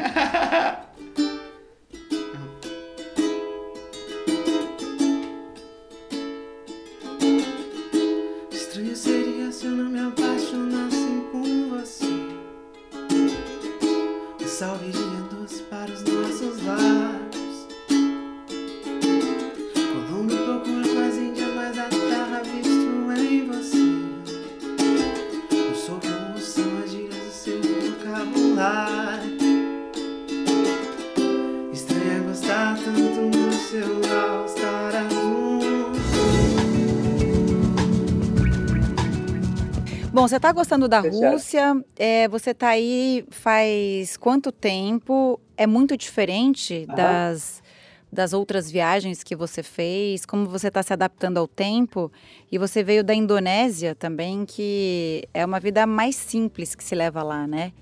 Bom, 40.23 40.27
você 40.29 40.37
está 40.37 40.53
gostando 40.53 40.87
da 40.87 41.01
Rússia? 41.01 41.83
É, 41.97 42.29
você 42.29 42.51
está 42.51 42.69
aí 42.69 43.25
faz 43.29 44.15
quanto 44.15 44.53
tempo? 44.53 45.37
É 45.57 45.67
muito 45.67 45.97
diferente 45.97 46.85
das, 46.85 47.61
das 48.09 48.31
outras 48.31 48.71
viagens 48.71 49.21
que 49.21 49.35
você 49.35 49.61
fez? 49.61 50.25
Como 50.25 50.45
você 50.45 50.69
está 50.69 50.81
se 50.81 50.93
adaptando 50.93 51.39
ao 51.39 51.45
tempo? 51.45 52.09
E 52.49 52.57
você 52.57 52.81
veio 52.81 53.03
da 53.03 53.13
Indonésia 53.13 53.93
também, 53.95 54.45
que 54.45 55.27
é 55.33 55.45
uma 55.45 55.59
vida 55.59 55.85
mais 55.85 56.15
simples 56.15 56.73
que 56.73 56.85
se 56.85 56.95
leva 56.95 57.21
lá, 57.21 57.45
né? 57.45 57.73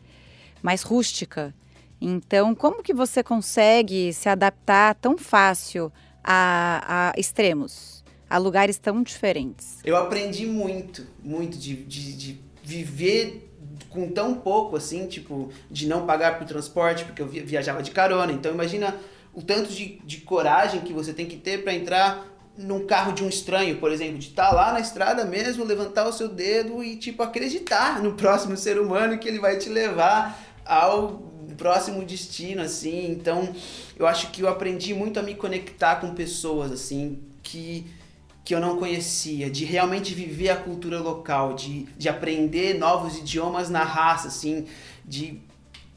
Mais 0.64 0.82
rústica. 0.82 1.54
Então, 2.02 2.56
como 2.56 2.82
que 2.82 2.92
você 2.92 3.22
consegue 3.22 4.12
se 4.14 4.28
adaptar 4.28 4.96
tão 4.96 5.16
fácil 5.16 5.94
a, 6.24 7.12
a 7.12 7.20
extremos? 7.20 8.01
A 8.32 8.38
lugares 8.38 8.78
tão 8.78 9.04
diferentes? 9.04 9.80
Eu 9.84 9.98
aprendi 9.98 10.46
muito, 10.46 11.06
muito 11.22 11.58
de, 11.58 11.76
de, 11.76 12.14
de 12.14 12.40
viver 12.64 13.52
com 13.90 14.10
tão 14.10 14.36
pouco, 14.36 14.78
assim, 14.78 15.06
tipo, 15.06 15.52
de 15.70 15.86
não 15.86 16.06
pagar 16.06 16.40
por 16.40 16.48
transporte, 16.48 17.04
porque 17.04 17.22
eu 17.22 17.28
viajava 17.28 17.84
de 17.84 17.92
carona. 17.92 18.32
Então, 18.32 18.54
imagina 18.54 18.96
o 19.34 19.42
tanto 19.42 19.70
de, 19.70 20.00
de 20.06 20.22
coragem 20.22 20.80
que 20.80 20.94
você 20.94 21.14
tem 21.14 21.26
que 21.26 21.36
ter 21.36 21.62
para 21.62 21.74
entrar 21.74 22.26
num 22.58 22.86
carro 22.86 23.12
de 23.12 23.22
um 23.22 23.28
estranho, 23.28 23.78
por 23.80 23.92
exemplo, 23.92 24.18
de 24.18 24.30
estar 24.30 24.50
tá 24.50 24.56
lá 24.56 24.72
na 24.72 24.80
estrada 24.80 25.26
mesmo, 25.26 25.66
levantar 25.66 26.08
o 26.08 26.14
seu 26.14 26.30
dedo 26.30 26.82
e, 26.82 26.96
tipo, 26.96 27.22
acreditar 27.22 28.02
no 28.02 28.14
próximo 28.14 28.56
ser 28.56 28.80
humano 28.80 29.18
que 29.18 29.28
ele 29.28 29.40
vai 29.40 29.58
te 29.58 29.68
levar 29.68 30.42
ao 30.66 31.22
próximo 31.58 32.02
destino, 32.06 32.62
assim. 32.62 33.12
Então, 33.12 33.54
eu 34.00 34.08
acho 34.08 34.32
que 34.32 34.42
eu 34.42 34.48
aprendi 34.48 34.94
muito 34.94 35.20
a 35.20 35.24
me 35.24 35.36
conectar 35.36 35.98
com 35.98 36.16
pessoas, 36.16 36.72
assim, 36.72 37.20
que 37.44 37.86
que 38.44 38.56
eu 38.56 38.60
não 38.60 38.78
conhecia, 38.78 39.50
de 39.50 39.66
realmente 39.66 40.14
viver 40.14 40.50
a 40.50 40.56
cultura 40.56 41.00
local, 41.00 41.54
de, 41.54 41.84
de 41.98 42.10
aprender 42.10 42.78
novos 42.78 43.18
idiomas 43.18 43.70
na 43.70 43.84
raça, 43.84 44.28
assim, 44.28 44.66
de 45.06 45.40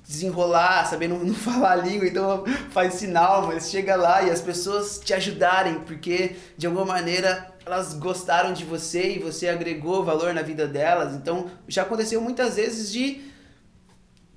desenrolar, 0.07 0.85
saber 0.85 1.09
não, 1.09 1.19
não 1.25 1.35
falar 1.35 1.73
a 1.73 1.77
língua, 1.77 2.07
então 2.07 2.45
faz 2.71 2.95
sinal, 2.95 3.47
mas 3.47 3.71
chega 3.71 3.97
lá 3.97 4.23
e 4.23 4.31
as 4.31 4.41
pessoas 4.41 5.01
te 5.03 5.15
ajudarem, 5.15 5.81
porque 5.81 6.37
de 6.57 6.67
alguma 6.67 6.85
maneira 6.85 7.51
elas 7.65 7.95
gostaram 7.95 8.53
de 8.53 8.65
você 8.65 9.15
e 9.15 9.19
você 9.19 9.49
agregou 9.49 10.05
valor 10.05 10.35
na 10.35 10.43
vida 10.43 10.67
delas. 10.67 11.15
Então 11.15 11.51
já 11.67 11.83
aconteceu 11.83 12.21
muitas 12.21 12.57
vezes 12.57 12.93
de, 12.93 13.23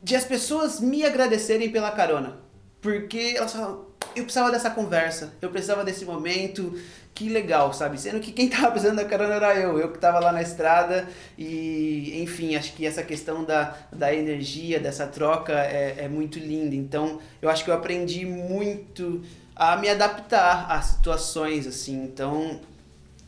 de 0.01 0.15
as 0.15 0.23
pessoas 0.23 0.79
me 0.79 1.03
agradecerem 1.03 1.69
pela 1.69 1.91
carona, 1.91 2.37
porque 2.79 3.33
elas 3.35 3.51
falam, 3.51 3.85
eu 4.17 4.23
precisava 4.23 4.51
dessa 4.51 4.69
conversa, 4.69 5.33
eu 5.41 5.49
precisava 5.49 5.83
desse 5.83 6.05
momento, 6.05 6.79
que 7.13 7.29
legal, 7.29 7.73
sabe? 7.73 7.99
Sendo 7.99 8.19
que 8.19 8.31
quem 8.31 8.47
tava 8.49 8.71
precisando 8.71 8.97
da 8.97 9.05
carona 9.05 9.35
era 9.35 9.55
eu, 9.55 9.79
eu 9.79 9.91
que 9.91 9.97
tava 9.97 10.19
lá 10.19 10.31
na 10.31 10.41
estrada 10.41 11.07
e, 11.37 12.21
enfim, 12.21 12.55
acho 12.55 12.73
que 12.73 12.85
essa 12.85 13.03
questão 13.03 13.43
da, 13.43 13.75
da 13.91 14.13
energia, 14.13 14.79
dessa 14.79 15.07
troca 15.07 15.53
é, 15.53 15.95
é 15.99 16.07
muito 16.07 16.37
linda. 16.37 16.75
Então, 16.75 17.19
eu 17.41 17.49
acho 17.49 17.63
que 17.63 17.71
eu 17.71 17.75
aprendi 17.75 18.25
muito 18.25 19.23
a 19.55 19.75
me 19.77 19.89
adaptar 19.89 20.71
a 20.71 20.79
situações, 20.81 21.65
assim. 21.65 22.03
Então, 22.03 22.59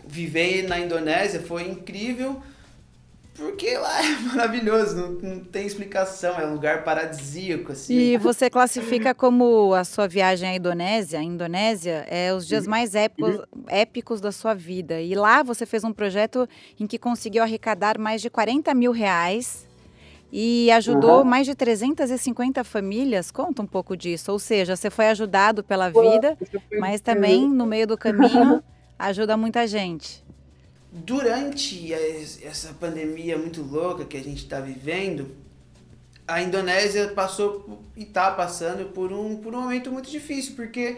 viver 0.05 0.67
na 0.67 0.79
Indonésia 0.79 1.41
foi 1.41 1.63
incrível, 1.67 2.41
porque 3.39 3.77
lá 3.77 4.03
é 4.03 4.19
maravilhoso, 4.35 4.95
não, 4.95 5.11
não, 5.13 5.39
tem 5.39 5.65
explicação, 5.65 6.37
é 6.37 6.45
um 6.45 6.53
lugar 6.53 6.83
paradisíaco, 6.83 7.71
assim. 7.71 7.93
E 7.93 8.17
você 8.17 8.49
classifica 8.49 9.15
como 9.15 9.73
a 9.73 9.85
sua 9.85 10.07
viagem 10.07 10.49
à 10.49 10.55
Indonésia, 10.55 11.19
a 11.19 11.23
Indonésia, 11.23 12.05
é 12.09 12.33
os 12.33 12.45
dias 12.45 12.65
uhum. 12.65 12.69
mais 12.69 12.95
épicos, 12.95 13.35
uhum. 13.35 13.63
épicos 13.67 14.19
da 14.19 14.31
sua 14.31 14.53
vida. 14.53 15.01
E 15.01 15.15
lá 15.15 15.41
você 15.41 15.65
fez 15.65 15.83
um 15.85 15.93
projeto 15.93 16.47
em 16.77 16.85
que 16.85 16.99
conseguiu 16.99 17.41
arrecadar 17.41 17.97
mais 17.97 18.21
de 18.21 18.29
40 18.29 18.73
mil 18.73 18.91
reais 18.91 19.65
e 20.31 20.69
ajudou 20.71 21.19
uhum. 21.19 21.23
mais 21.23 21.47
de 21.47 21.55
350 21.55 22.63
famílias. 22.65 23.31
Conta 23.31 23.61
um 23.61 23.67
pouco 23.67 23.95
disso. 23.95 24.31
Ou 24.33 24.37
seja, 24.37 24.75
você 24.75 24.89
foi 24.89 25.07
ajudado 25.07 25.63
pela 25.63 25.89
vida, 25.89 26.37
mas 26.77 26.99
também 26.99 27.47
no 27.47 27.65
meio 27.65 27.87
do 27.87 27.97
caminho 27.97 28.61
ajuda 28.99 29.37
muita 29.37 29.65
gente 29.65 30.27
durante 30.91 31.93
essa 31.93 32.73
pandemia 32.73 33.37
muito 33.37 33.61
louca 33.61 34.05
que 34.05 34.17
a 34.17 34.23
gente 34.23 34.43
está 34.43 34.59
vivendo, 34.59 35.35
a 36.27 36.41
Indonésia 36.41 37.09
passou 37.09 37.83
e 37.95 38.03
está 38.03 38.31
passando 38.31 38.91
por 38.93 39.11
um, 39.11 39.37
por 39.37 39.53
um 39.53 39.61
momento 39.61 39.91
muito 39.91 40.09
difícil, 40.09 40.55
porque 40.55 40.97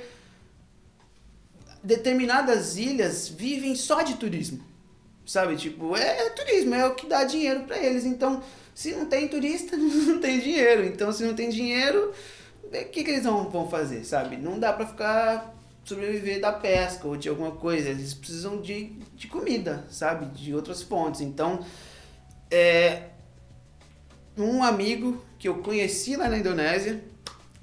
determinadas 1.83 2.77
ilhas 2.77 3.27
vivem 3.27 3.75
só 3.75 4.01
de 4.01 4.15
turismo. 4.15 4.61
Sabe? 5.25 5.55
Tipo, 5.55 5.95
é, 5.95 6.27
é 6.27 6.29
turismo, 6.31 6.75
é 6.75 6.85
o 6.85 6.95
que 6.95 7.07
dá 7.07 7.23
dinheiro 7.23 7.63
para 7.63 7.77
eles. 7.77 8.05
Então, 8.05 8.43
se 8.73 8.93
não 8.93 9.05
tem 9.05 9.27
turista, 9.27 9.75
não 9.77 10.19
tem 10.19 10.39
dinheiro. 10.39 10.83
Então, 10.85 11.11
se 11.11 11.23
não 11.23 11.33
tem 11.33 11.49
dinheiro, 11.49 12.13
o 12.63 12.69
que, 12.69 13.03
que 13.03 13.11
eles 13.11 13.23
vão, 13.23 13.49
vão 13.49 13.69
fazer, 13.69 14.03
sabe? 14.03 14.37
Não 14.37 14.59
dá 14.59 14.73
para 14.73 14.85
ficar 14.85 15.60
sobreviver 15.83 16.39
da 16.39 16.51
pesca 16.51 17.07
ou 17.07 17.17
de 17.17 17.29
alguma 17.29 17.51
coisa. 17.51 17.89
Eles 17.89 18.13
precisam 18.13 18.61
de, 18.61 18.93
de 19.15 19.27
comida, 19.27 19.85
sabe? 19.89 20.25
De 20.27 20.53
outras 20.53 20.81
fontes. 20.81 21.21
Então, 21.21 21.65
é, 22.49 23.09
um 24.37 24.63
amigo 24.63 25.23
que 25.37 25.47
eu 25.47 25.55
conheci 25.55 26.15
lá 26.15 26.29
na 26.29 26.37
Indonésia, 26.37 27.03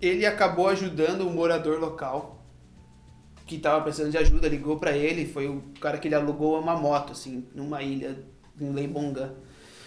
ele 0.00 0.26
acabou 0.26 0.68
ajudando 0.68 1.26
um 1.26 1.32
morador 1.32 1.78
local 1.78 2.38
que 3.46 3.56
estava 3.56 3.82
precisando 3.82 4.10
de 4.10 4.18
ajuda, 4.18 4.46
ligou 4.46 4.78
para 4.78 4.96
ele, 4.96 5.26
foi 5.26 5.48
o 5.48 5.62
cara 5.80 5.96
que 5.96 6.06
ele 6.06 6.14
alugou 6.14 6.60
uma 6.60 6.76
moto, 6.76 7.12
assim, 7.12 7.46
numa 7.54 7.82
ilha, 7.82 8.18
em 8.60 8.70
Leibonga. 8.70 9.34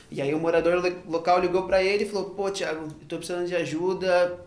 E 0.09 0.19
aí 0.19 0.33
o 0.33 0.39
morador 0.39 0.83
local 1.07 1.39
ligou 1.39 1.67
para 1.67 1.81
ele 1.81 2.03
e 2.03 2.09
falou, 2.09 2.31
pô, 2.31 2.49
Thiago, 2.49 2.85
eu 2.85 3.07
tô 3.07 3.17
precisando 3.17 3.47
de 3.47 3.55
ajuda, 3.55 4.45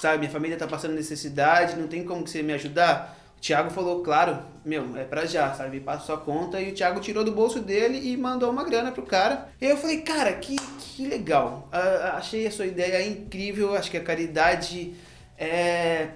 sabe, 0.00 0.20
minha 0.20 0.30
família 0.30 0.56
tá 0.56 0.66
passando 0.66 0.94
necessidade, 0.94 1.76
não 1.76 1.86
tem 1.86 2.02
como 2.02 2.26
você 2.26 2.42
me 2.42 2.54
ajudar? 2.54 3.18
O 3.36 3.40
Thiago 3.40 3.70
falou, 3.70 4.02
claro, 4.02 4.38
meu, 4.64 4.96
é 4.96 5.04
pra 5.04 5.26
já, 5.26 5.52
sabe, 5.54 5.80
passa 5.80 6.06
sua 6.06 6.16
conta, 6.16 6.60
e 6.60 6.70
o 6.70 6.74
Thiago 6.74 7.00
tirou 7.00 7.22
do 7.22 7.32
bolso 7.32 7.60
dele 7.60 8.00
e 8.10 8.16
mandou 8.16 8.50
uma 8.50 8.64
grana 8.64 8.92
pro 8.92 9.02
cara. 9.02 9.48
E 9.60 9.66
eu 9.66 9.76
falei, 9.76 10.00
cara, 10.00 10.32
que, 10.32 10.56
que 10.78 11.06
legal, 11.06 11.68
uh, 11.72 12.16
achei 12.16 12.46
a 12.46 12.50
sua 12.50 12.66
ideia 12.66 13.06
incrível, 13.06 13.74
acho 13.74 13.90
que 13.90 13.96
a 13.98 14.02
caridade 14.02 14.94
é, 15.38 16.08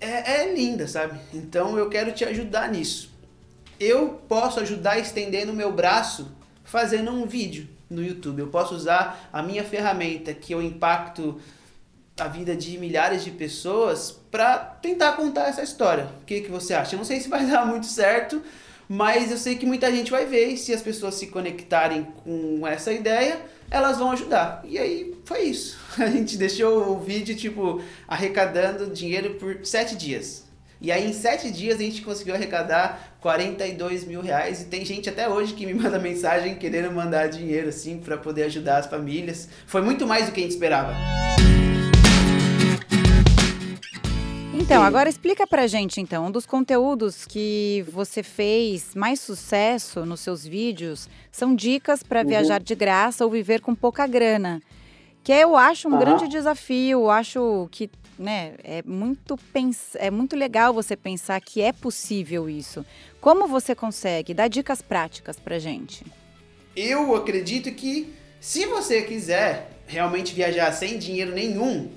é, 0.00 0.42
é 0.42 0.54
linda, 0.54 0.88
sabe, 0.88 1.18
então 1.32 1.78
eu 1.78 1.88
quero 1.88 2.12
te 2.12 2.24
ajudar 2.24 2.68
nisso. 2.68 3.14
Eu 3.78 4.20
posso 4.28 4.58
ajudar 4.58 4.98
estendendo 4.98 5.52
o 5.52 5.56
meu 5.56 5.70
braço 5.70 6.32
fazendo 6.64 7.12
um 7.12 7.26
vídeo 7.26 7.68
no 7.88 8.02
YouTube. 8.02 8.40
Eu 8.40 8.48
posso 8.48 8.74
usar 8.74 9.28
a 9.32 9.42
minha 9.42 9.62
ferramenta, 9.62 10.32
que 10.32 10.52
eu 10.52 10.62
impacto 10.62 11.40
a 12.18 12.28
vida 12.28 12.56
de 12.56 12.78
milhares 12.78 13.22
de 13.22 13.30
pessoas, 13.30 14.10
para 14.30 14.56
tentar 14.56 15.12
contar 15.12 15.48
essa 15.48 15.62
história. 15.62 16.08
O 16.22 16.24
que, 16.24 16.40
que 16.40 16.50
você 16.50 16.72
acha? 16.72 16.94
Eu 16.94 16.98
não 16.98 17.04
sei 17.04 17.20
se 17.20 17.28
vai 17.28 17.44
dar 17.46 17.66
muito 17.66 17.86
certo, 17.86 18.42
mas 18.88 19.30
eu 19.30 19.36
sei 19.36 19.56
que 19.56 19.66
muita 19.66 19.90
gente 19.90 20.10
vai 20.10 20.24
ver 20.24 20.48
e 20.48 20.56
se 20.56 20.72
as 20.72 20.80
pessoas 20.80 21.14
se 21.16 21.26
conectarem 21.26 22.04
com 22.24 22.66
essa 22.66 22.92
ideia, 22.92 23.40
elas 23.70 23.98
vão 23.98 24.12
ajudar. 24.12 24.62
E 24.64 24.78
aí 24.78 25.14
foi 25.24 25.42
isso. 25.42 25.78
A 25.98 26.06
gente 26.06 26.38
deixou 26.38 26.90
o 26.92 27.00
vídeo, 27.00 27.36
tipo, 27.36 27.82
arrecadando 28.08 28.86
dinheiro 28.90 29.34
por 29.34 29.64
sete 29.64 29.94
dias. 29.94 30.46
E 30.80 30.92
aí, 30.92 31.08
em 31.08 31.12
sete 31.12 31.50
dias, 31.50 31.80
a 31.80 31.82
gente 31.82 32.02
conseguiu 32.02 32.34
arrecadar 32.34 33.16
42 33.22 34.04
mil 34.04 34.20
reais. 34.20 34.60
E 34.60 34.66
tem 34.66 34.84
gente 34.84 35.08
até 35.08 35.26
hoje 35.26 35.54
que 35.54 35.64
me 35.64 35.72
manda 35.74 35.98
mensagem 35.98 36.54
querendo 36.54 36.92
mandar 36.92 37.28
dinheiro, 37.28 37.70
assim, 37.70 37.98
para 37.98 38.18
poder 38.18 38.44
ajudar 38.44 38.78
as 38.78 38.86
famílias. 38.86 39.48
Foi 39.66 39.80
muito 39.80 40.06
mais 40.06 40.26
do 40.26 40.32
que 40.32 40.40
a 40.40 40.42
gente 40.42 40.52
esperava. 40.52 40.94
Então, 44.66 44.82
agora 44.82 45.08
explica 45.08 45.46
pra 45.46 45.68
gente, 45.68 46.00
então, 46.00 46.26
um 46.26 46.30
dos 46.30 46.44
conteúdos 46.44 47.24
que 47.24 47.84
você 47.88 48.20
fez 48.20 48.96
mais 48.96 49.20
sucesso 49.20 50.04
nos 50.04 50.18
seus 50.18 50.44
vídeos 50.44 51.08
são 51.30 51.54
dicas 51.54 52.02
para 52.02 52.22
uhum. 52.22 52.26
viajar 52.26 52.60
de 52.60 52.74
graça 52.74 53.24
ou 53.24 53.30
viver 53.30 53.60
com 53.60 53.76
pouca 53.76 54.08
grana. 54.08 54.60
Que 55.22 55.32
eu 55.32 55.54
acho 55.54 55.88
um 55.88 55.92
uhum. 55.92 56.00
grande 56.00 56.26
desafio, 56.26 57.08
acho 57.08 57.68
que 57.70 57.88
né, 58.18 58.54
é 58.64 58.82
muito 58.82 59.36
pens 59.52 59.94
é 59.94 60.10
muito 60.10 60.34
legal 60.34 60.74
você 60.74 60.96
pensar 60.96 61.40
que 61.40 61.62
é 61.62 61.72
possível 61.72 62.50
isso. 62.50 62.84
Como 63.20 63.46
você 63.46 63.72
consegue? 63.72 64.34
Dá 64.34 64.48
dicas 64.48 64.82
práticas 64.82 65.38
pra 65.38 65.60
gente. 65.60 66.04
Eu 66.74 67.14
acredito 67.14 67.70
que 67.70 68.12
se 68.40 68.66
você 68.66 69.02
quiser 69.02 69.70
realmente 69.86 70.34
viajar 70.34 70.72
sem 70.72 70.98
dinheiro 70.98 71.32
nenhum, 71.32 71.88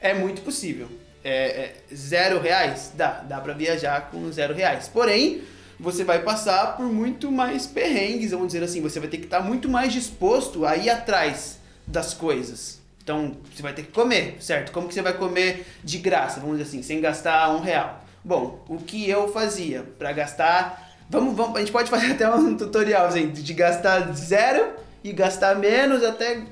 é 0.00 0.14
muito 0.14 0.42
possível. 0.42 0.88
É, 1.28 1.72
é 1.90 1.94
zero 1.94 2.40
reais, 2.40 2.92
dá, 2.94 3.20
dá 3.28 3.40
para 3.40 3.52
viajar 3.52 4.10
com 4.12 4.30
zero 4.30 4.54
reais. 4.54 4.86
Porém, 4.86 5.42
você 5.78 6.04
vai 6.04 6.22
passar 6.22 6.76
por 6.76 6.86
muito 6.86 7.32
mais 7.32 7.66
perrengues, 7.66 8.30
vamos 8.30 8.46
dizer 8.46 8.62
assim. 8.62 8.80
Você 8.80 9.00
vai 9.00 9.08
ter 9.08 9.18
que 9.18 9.24
estar 9.24 9.40
muito 9.40 9.68
mais 9.68 9.92
disposto 9.92 10.64
a 10.64 10.76
ir 10.76 10.88
atrás 10.88 11.58
das 11.84 12.14
coisas. 12.14 12.80
Então, 13.02 13.36
você 13.52 13.62
vai 13.62 13.72
ter 13.72 13.82
que 13.82 13.92
comer, 13.92 14.36
certo? 14.40 14.72
Como 14.72 14.88
que 14.88 14.94
você 14.94 15.02
vai 15.02 15.12
comer 15.14 15.66
de 15.82 15.98
graça, 15.98 16.40
vamos 16.40 16.58
dizer 16.58 16.68
assim, 16.68 16.82
sem 16.82 17.00
gastar 17.00 17.50
um 17.54 17.60
real? 17.60 18.04
Bom, 18.24 18.64
o 18.68 18.78
que 18.78 19.08
eu 19.08 19.32
fazia 19.32 19.84
para 19.98 20.12
gastar... 20.12 20.96
Vamos, 21.08 21.36
vamos, 21.36 21.56
a 21.56 21.60
gente 21.60 21.70
pode 21.70 21.88
fazer 21.90 22.10
até 22.14 22.28
um 22.28 22.56
tutorial, 22.56 23.06
assim, 23.06 23.30
de 23.30 23.54
gastar 23.54 24.12
zero 24.12 24.74
e 25.04 25.12
gastar 25.12 25.54
menos 25.56 26.02
até 26.02 26.42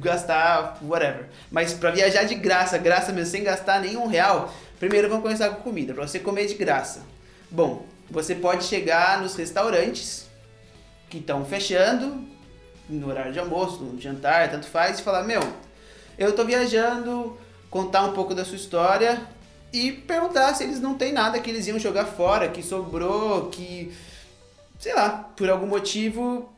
gastar 0.00 0.78
whatever. 0.82 1.28
Mas 1.50 1.72
para 1.72 1.90
viajar 1.90 2.24
de 2.24 2.34
graça, 2.34 2.78
graça 2.78 3.12
mesmo, 3.12 3.30
sem 3.30 3.44
gastar 3.44 3.80
nenhum 3.80 4.06
real, 4.06 4.52
primeiro 4.78 5.08
vamos 5.08 5.22
começar 5.22 5.50
com 5.50 5.62
comida, 5.62 5.94
para 5.94 6.06
você 6.06 6.18
comer 6.18 6.46
de 6.46 6.54
graça. 6.54 7.02
Bom, 7.50 7.86
você 8.10 8.34
pode 8.34 8.64
chegar 8.64 9.20
nos 9.20 9.36
restaurantes 9.36 10.28
que 11.08 11.18
estão 11.18 11.44
fechando, 11.44 12.24
no 12.88 13.08
horário 13.08 13.32
de 13.32 13.38
almoço, 13.38 13.82
no 13.84 14.00
jantar, 14.00 14.50
tanto 14.50 14.66
faz, 14.66 14.98
e 14.98 15.02
falar: 15.02 15.22
Meu, 15.22 15.40
eu 16.18 16.32
tô 16.34 16.44
viajando, 16.44 17.38
contar 17.70 18.02
um 18.04 18.12
pouco 18.12 18.34
da 18.34 18.44
sua 18.44 18.56
história 18.56 19.20
e 19.72 19.92
perguntar 19.92 20.54
se 20.54 20.64
eles 20.64 20.80
não 20.80 20.94
têm 20.94 21.12
nada 21.12 21.38
que 21.38 21.50
eles 21.50 21.66
iam 21.66 21.78
jogar 21.78 22.06
fora, 22.06 22.48
que 22.48 22.62
sobrou, 22.62 23.48
que 23.48 23.92
sei 24.78 24.94
lá, 24.94 25.30
por 25.36 25.48
algum 25.48 25.66
motivo 25.66 26.50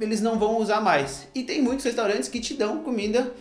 eles 0.00 0.20
não 0.20 0.38
vão 0.38 0.58
usar 0.58 0.80
mais. 0.80 1.26
E 1.34 1.42
tem 1.42 1.62
muitos 1.62 1.84
restaurantes 1.84 2.28
que 2.28 2.40
te 2.40 2.54
dão 2.54 2.82
comida 2.82 3.32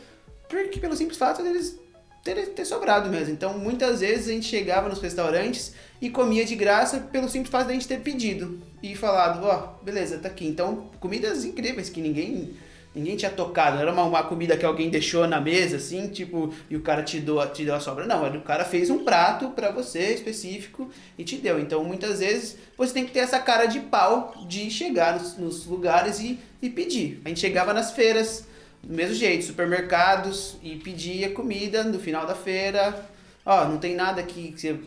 porque 0.47 0.79
pelo 0.79 0.95
simples 0.95 1.17
fato 1.17 1.41
deles 1.41 1.79
ter, 2.23 2.49
ter 2.49 2.65
sobrado 2.65 3.09
mesmo. 3.09 3.33
Então 3.33 3.57
muitas 3.57 4.01
vezes 4.01 4.27
a 4.27 4.31
gente 4.31 4.45
chegava 4.45 4.87
nos 4.87 5.01
restaurantes 5.01 5.73
e 6.01 6.09
comia 6.09 6.45
de 6.45 6.55
graça 6.55 6.99
pelo 6.99 7.29
simples 7.29 7.51
fato 7.51 7.67
de 7.67 7.71
a 7.71 7.73
gente 7.73 7.87
ter 7.87 8.01
pedido 8.01 8.59
e 8.81 8.95
falado, 8.95 9.45
ó, 9.45 9.77
oh, 9.79 9.83
beleza, 9.83 10.19
tá 10.19 10.27
aqui. 10.27 10.45
Então, 10.45 10.89
comidas 10.99 11.45
incríveis 11.45 11.89
que 11.89 12.01
ninguém 12.01 12.53
ninguém 12.95 13.15
tinha 13.15 13.31
tocado. 13.31 13.79
Era 13.79 13.91
uma, 13.91 14.03
uma 14.03 14.23
comida 14.23 14.55
que 14.57 14.65
alguém 14.65 14.89
deixou 14.89 15.27
na 15.27 15.39
mesa, 15.41 15.77
assim, 15.77 16.07
tipo, 16.07 16.53
e 16.69 16.75
o 16.75 16.81
cara 16.81 17.03
te 17.03 17.19
deu, 17.19 17.45
te 17.51 17.65
deu 17.65 17.75
a 17.75 17.79
sobra. 17.79 18.05
Não, 18.05 18.27
o 18.37 18.41
cara 18.41 18.63
fez 18.63 18.89
um 18.89 19.03
prato 19.03 19.49
para 19.49 19.71
você 19.71 20.13
específico 20.13 20.89
e 21.17 21.23
te 21.23 21.37
deu. 21.37 21.59
Então, 21.59 21.83
muitas 21.83 22.19
vezes, 22.19 22.57
você 22.77 22.93
tem 22.93 23.05
que 23.05 23.11
ter 23.11 23.19
essa 23.19 23.39
cara 23.39 23.65
de 23.65 23.79
pau 23.79 24.33
de 24.47 24.69
chegar 24.69 25.19
nos, 25.19 25.37
nos 25.37 25.65
lugares 25.65 26.19
e, 26.19 26.39
e 26.61 26.69
pedir. 26.69 27.21
A 27.25 27.29
gente 27.29 27.39
chegava 27.39 27.73
nas 27.73 27.91
feiras, 27.91 28.45
do 28.81 28.93
mesmo 28.93 29.15
jeito, 29.15 29.45
supermercados, 29.45 30.57
e 30.61 30.75
pedia 30.75 31.31
comida 31.31 31.83
no 31.83 31.99
final 31.99 32.27
da 32.27 32.35
feira, 32.35 33.09
ó, 33.45 33.65
não 33.65 33.77
tem 33.77 33.95
nada 33.95 34.23
que, 34.23 34.53
que 34.53 34.79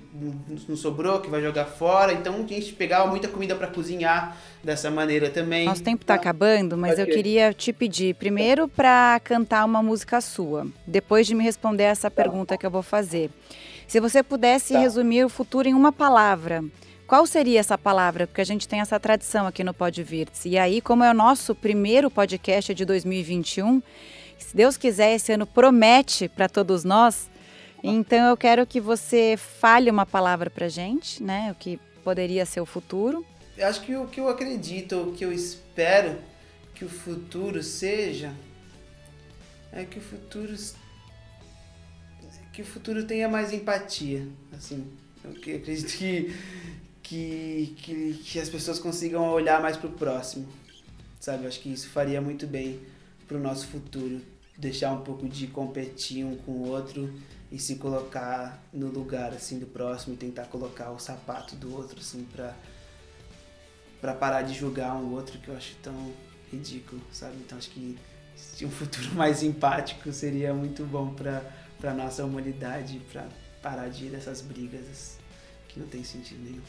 não 0.69 0.77
sobrou, 0.77 1.21
que 1.21 1.29
vai 1.29 1.43
jogar 1.43 1.67
fora. 1.67 2.13
Então 2.13 2.35
a 2.35 2.39
gente 2.39 2.73
pegava 2.73 3.07
muita 3.07 3.29
comida 3.29 3.55
para 3.55 3.67
cozinhar 3.67 4.37
dessa 4.63 4.91
maneira 4.91 5.29
também. 5.29 5.67
Nosso 5.67 5.83
tempo 5.83 6.03
está 6.03 6.15
acabando, 6.15 6.77
mas 6.77 6.93
okay. 6.93 7.05
eu 7.05 7.09
queria 7.09 7.53
te 7.53 7.73
pedir 7.73 8.15
primeiro 8.15 8.69
para 8.69 9.21
cantar 9.23 9.65
uma 9.65 9.83
música 9.83 10.21
sua, 10.21 10.67
depois 10.87 11.27
de 11.27 11.35
me 11.35 11.45
responder 11.45 11.85
essa 11.85 12.11
tá. 12.11 12.23
pergunta 12.23 12.57
que 12.57 12.65
eu 12.65 12.71
vou 12.71 12.83
fazer. 12.83 13.31
Se 13.87 14.01
você 14.01 14.23
pudesse 14.23 14.73
tá. 14.73 14.81
resumir 14.81 15.25
o 15.25 15.29
futuro 15.29 15.69
em 15.69 15.75
uma 15.75 15.93
palavra, 15.93 16.65
qual 17.07 17.25
seria 17.25 17.61
essa 17.61 17.79
palavra? 17.79 18.27
Porque 18.27 18.41
a 18.41 18.47
gente 18.47 18.67
tem 18.67 18.81
essa 18.81 18.99
tradição 18.99 19.47
aqui 19.47 19.63
no 19.63 19.73
Pode 19.73 20.03
Virtus. 20.03 20.45
E 20.45 20.59
aí, 20.59 20.81
como 20.81 21.05
é 21.05 21.11
o 21.11 21.15
nosso 21.15 21.55
primeiro 21.55 22.11
podcast 22.11 22.75
de 22.75 22.85
2021, 22.85 23.81
se 24.39 24.57
Deus 24.57 24.77
quiser, 24.77 25.15
esse 25.15 25.33
ano 25.33 25.47
promete 25.47 26.29
para 26.29 26.49
todos 26.49 26.83
nós 26.83 27.29
então 27.83 28.29
eu 28.29 28.37
quero 28.37 28.67
que 28.67 28.81
você 28.81 29.37
fale 29.37 29.91
uma 29.91 30.07
palavra 30.07 30.51
pra 30.51 30.69
gente, 30.69 31.23
né? 31.23 31.51
O 31.53 31.55
que 31.55 31.79
poderia 32.03 32.47
ser 32.47 32.61
o 32.61 32.67
futuro. 32.67 33.25
Eu 33.57 33.67
acho 33.67 33.81
que 33.83 33.97
o 33.97 34.07
que 34.07 34.21
eu 34.21 34.29
acredito, 34.29 34.97
o 34.97 35.13
que 35.13 35.25
eu 35.25 35.33
espero 35.33 36.19
que 36.75 36.85
o 36.85 36.89
futuro 36.89 37.63
seja 37.63 38.33
é 39.73 39.85
que 39.85 39.99
o 39.99 40.03
futuro 40.03 40.55
que 42.53 42.63
o 42.63 42.65
futuro 42.65 43.05
tenha 43.05 43.29
mais 43.29 43.53
empatia, 43.53 44.27
assim. 44.53 44.87
Eu 45.23 45.33
acredito 45.33 45.97
que 45.99 46.35
que, 47.07 47.75
que, 47.77 48.15
que 48.15 48.41
as 48.41 48.49
pessoas 48.49 48.81
consigam 48.81 49.31
olhar 49.31 49.63
mais 49.63 49.77
pro 49.77 49.91
próximo, 49.91 50.49
sabe? 51.21 51.45
Eu 51.45 51.49
acho 51.49 51.61
que 51.61 51.73
isso 51.73 51.89
faria 51.89 52.21
muito 52.21 52.49
bem 52.49 52.81
pro 53.29 53.39
nosso 53.39 53.69
futuro, 53.69 54.21
deixar 54.59 54.93
um 54.93 55.03
pouco 55.03 55.29
de 55.29 55.47
competir 55.47 56.25
um 56.25 56.37
com 56.37 56.51
o 56.51 56.69
outro 56.69 57.13
e 57.51 57.59
se 57.59 57.77
colocar 57.77 58.63
no 58.73 58.89
lugar 58.89 59.33
assim 59.33 59.59
do 59.59 59.67
próximo 59.67 60.15
e 60.15 60.17
tentar 60.17 60.47
colocar 60.47 60.91
o 60.91 60.99
sapato 60.99 61.55
do 61.57 61.75
outro 61.75 62.01
assim 62.01 62.25
para 62.25 62.55
para 64.01 64.15
parar 64.15 64.43
de 64.43 64.55
julgar 64.55 64.95
um 64.95 65.13
outro 65.13 65.39
que 65.39 65.49
eu 65.49 65.57
acho 65.57 65.75
tão 65.77 66.13
ridículo, 66.53 67.01
sabe? 67.11 67.37
Então 67.39 67.57
acho 67.57 67.71
que 67.71 67.99
um 68.63 68.71
futuro 68.71 69.13
mais 69.17 69.43
empático 69.43 70.13
seria 70.13 70.53
muito 70.53 70.85
bom 70.85 71.15
para 71.15 71.43
para 71.79 71.93
nossa 71.93 72.25
humanidade, 72.25 73.01
para 73.13 73.29
parar 73.63 73.89
de 73.89 74.07
ir 74.07 74.11
dessas 74.11 74.41
brigas 74.41 75.19
que 75.69 75.79
não 75.79 75.87
tem 75.87 76.03
sentido 76.03 76.43
nenhum. 76.43 76.63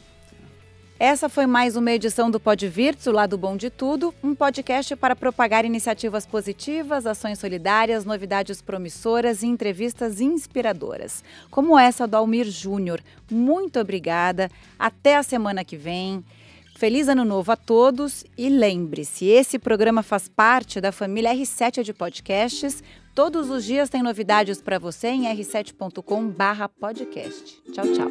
Essa 1.00 1.30
foi 1.30 1.46
mais 1.46 1.76
uma 1.76 1.92
edição 1.92 2.32
do 2.32 2.40
Pod 2.40 2.68
Virtus, 2.68 3.06
o 3.06 3.12
lado 3.12 3.38
bom 3.38 3.56
de 3.56 3.70
tudo, 3.70 4.12
um 4.24 4.34
podcast 4.34 4.96
para 4.96 5.16
propagar 5.16 5.64
iniciativas 5.64 6.26
positivas, 6.26 7.06
ações 7.06 7.38
solidárias, 7.38 8.04
novidades 8.04 8.64
promissoras 8.64 9.44
e 9.44 9.48
entrevistas 9.48 10.20
inspiradoras, 10.20 11.24
como 11.52 11.78
essa 11.78 12.08
do 12.08 12.18
Almir 12.18 12.50
Júnior. 12.50 13.00
Muito 13.30 13.80
obrigada, 13.80 14.50
até 14.80 15.18
a 15.18 15.24
semana 15.24 15.64
que 15.64 15.78
vem. 15.78 16.26
Feliz 16.76 17.08
Ano 17.08 17.24
Novo 17.24 17.52
a 17.52 17.56
todos 17.56 18.26
e 18.36 18.50
lembre-se, 18.50 19.26
esse 19.26 19.60
programa 19.60 20.02
faz 20.02 20.28
parte 20.28 20.82
da 20.82 20.92
família 20.92 21.32
R7 21.32 21.84
de 21.84 21.94
podcasts. 21.94 22.82
Todos 23.14 23.52
os 23.52 23.64
dias 23.64 23.88
tem 23.88 24.02
novidades 24.02 24.64
para 24.64 24.80
você 24.80 25.10
em 25.10 25.26
r7.com/podcast. 25.26 27.62
Tchau, 27.72 27.86
tchau. 27.94 28.10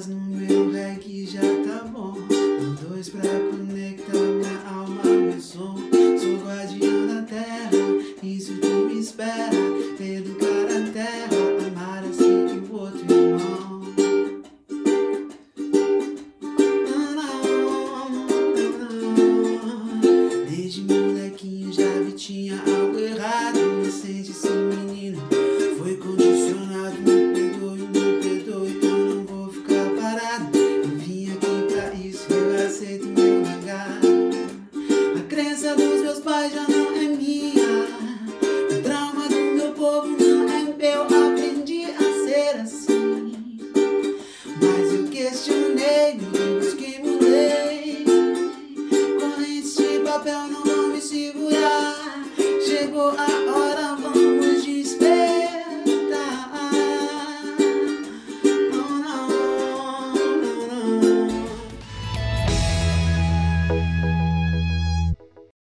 Notas 0.00 0.06
no 0.06 0.20
meu 0.20 0.70
reggae 0.70 1.26
já 1.26 1.40
tá 1.40 1.84
bom. 1.84 2.14
dois 2.88 3.10
pra 3.10 3.20
conectar 3.20 4.16
minha 4.16 4.62
alma, 4.66 5.02
meu 5.04 5.40
som. 5.40 5.74
Sou 6.18 6.36
guardião 6.38 7.06
da 7.06 7.22
terra, 7.22 7.70
isso 8.22 8.56
que 8.58 8.66
me 8.66 8.98
espera. 8.98 9.50
Educar 10.00 10.68
a 10.70 10.92
terra, 10.92 11.49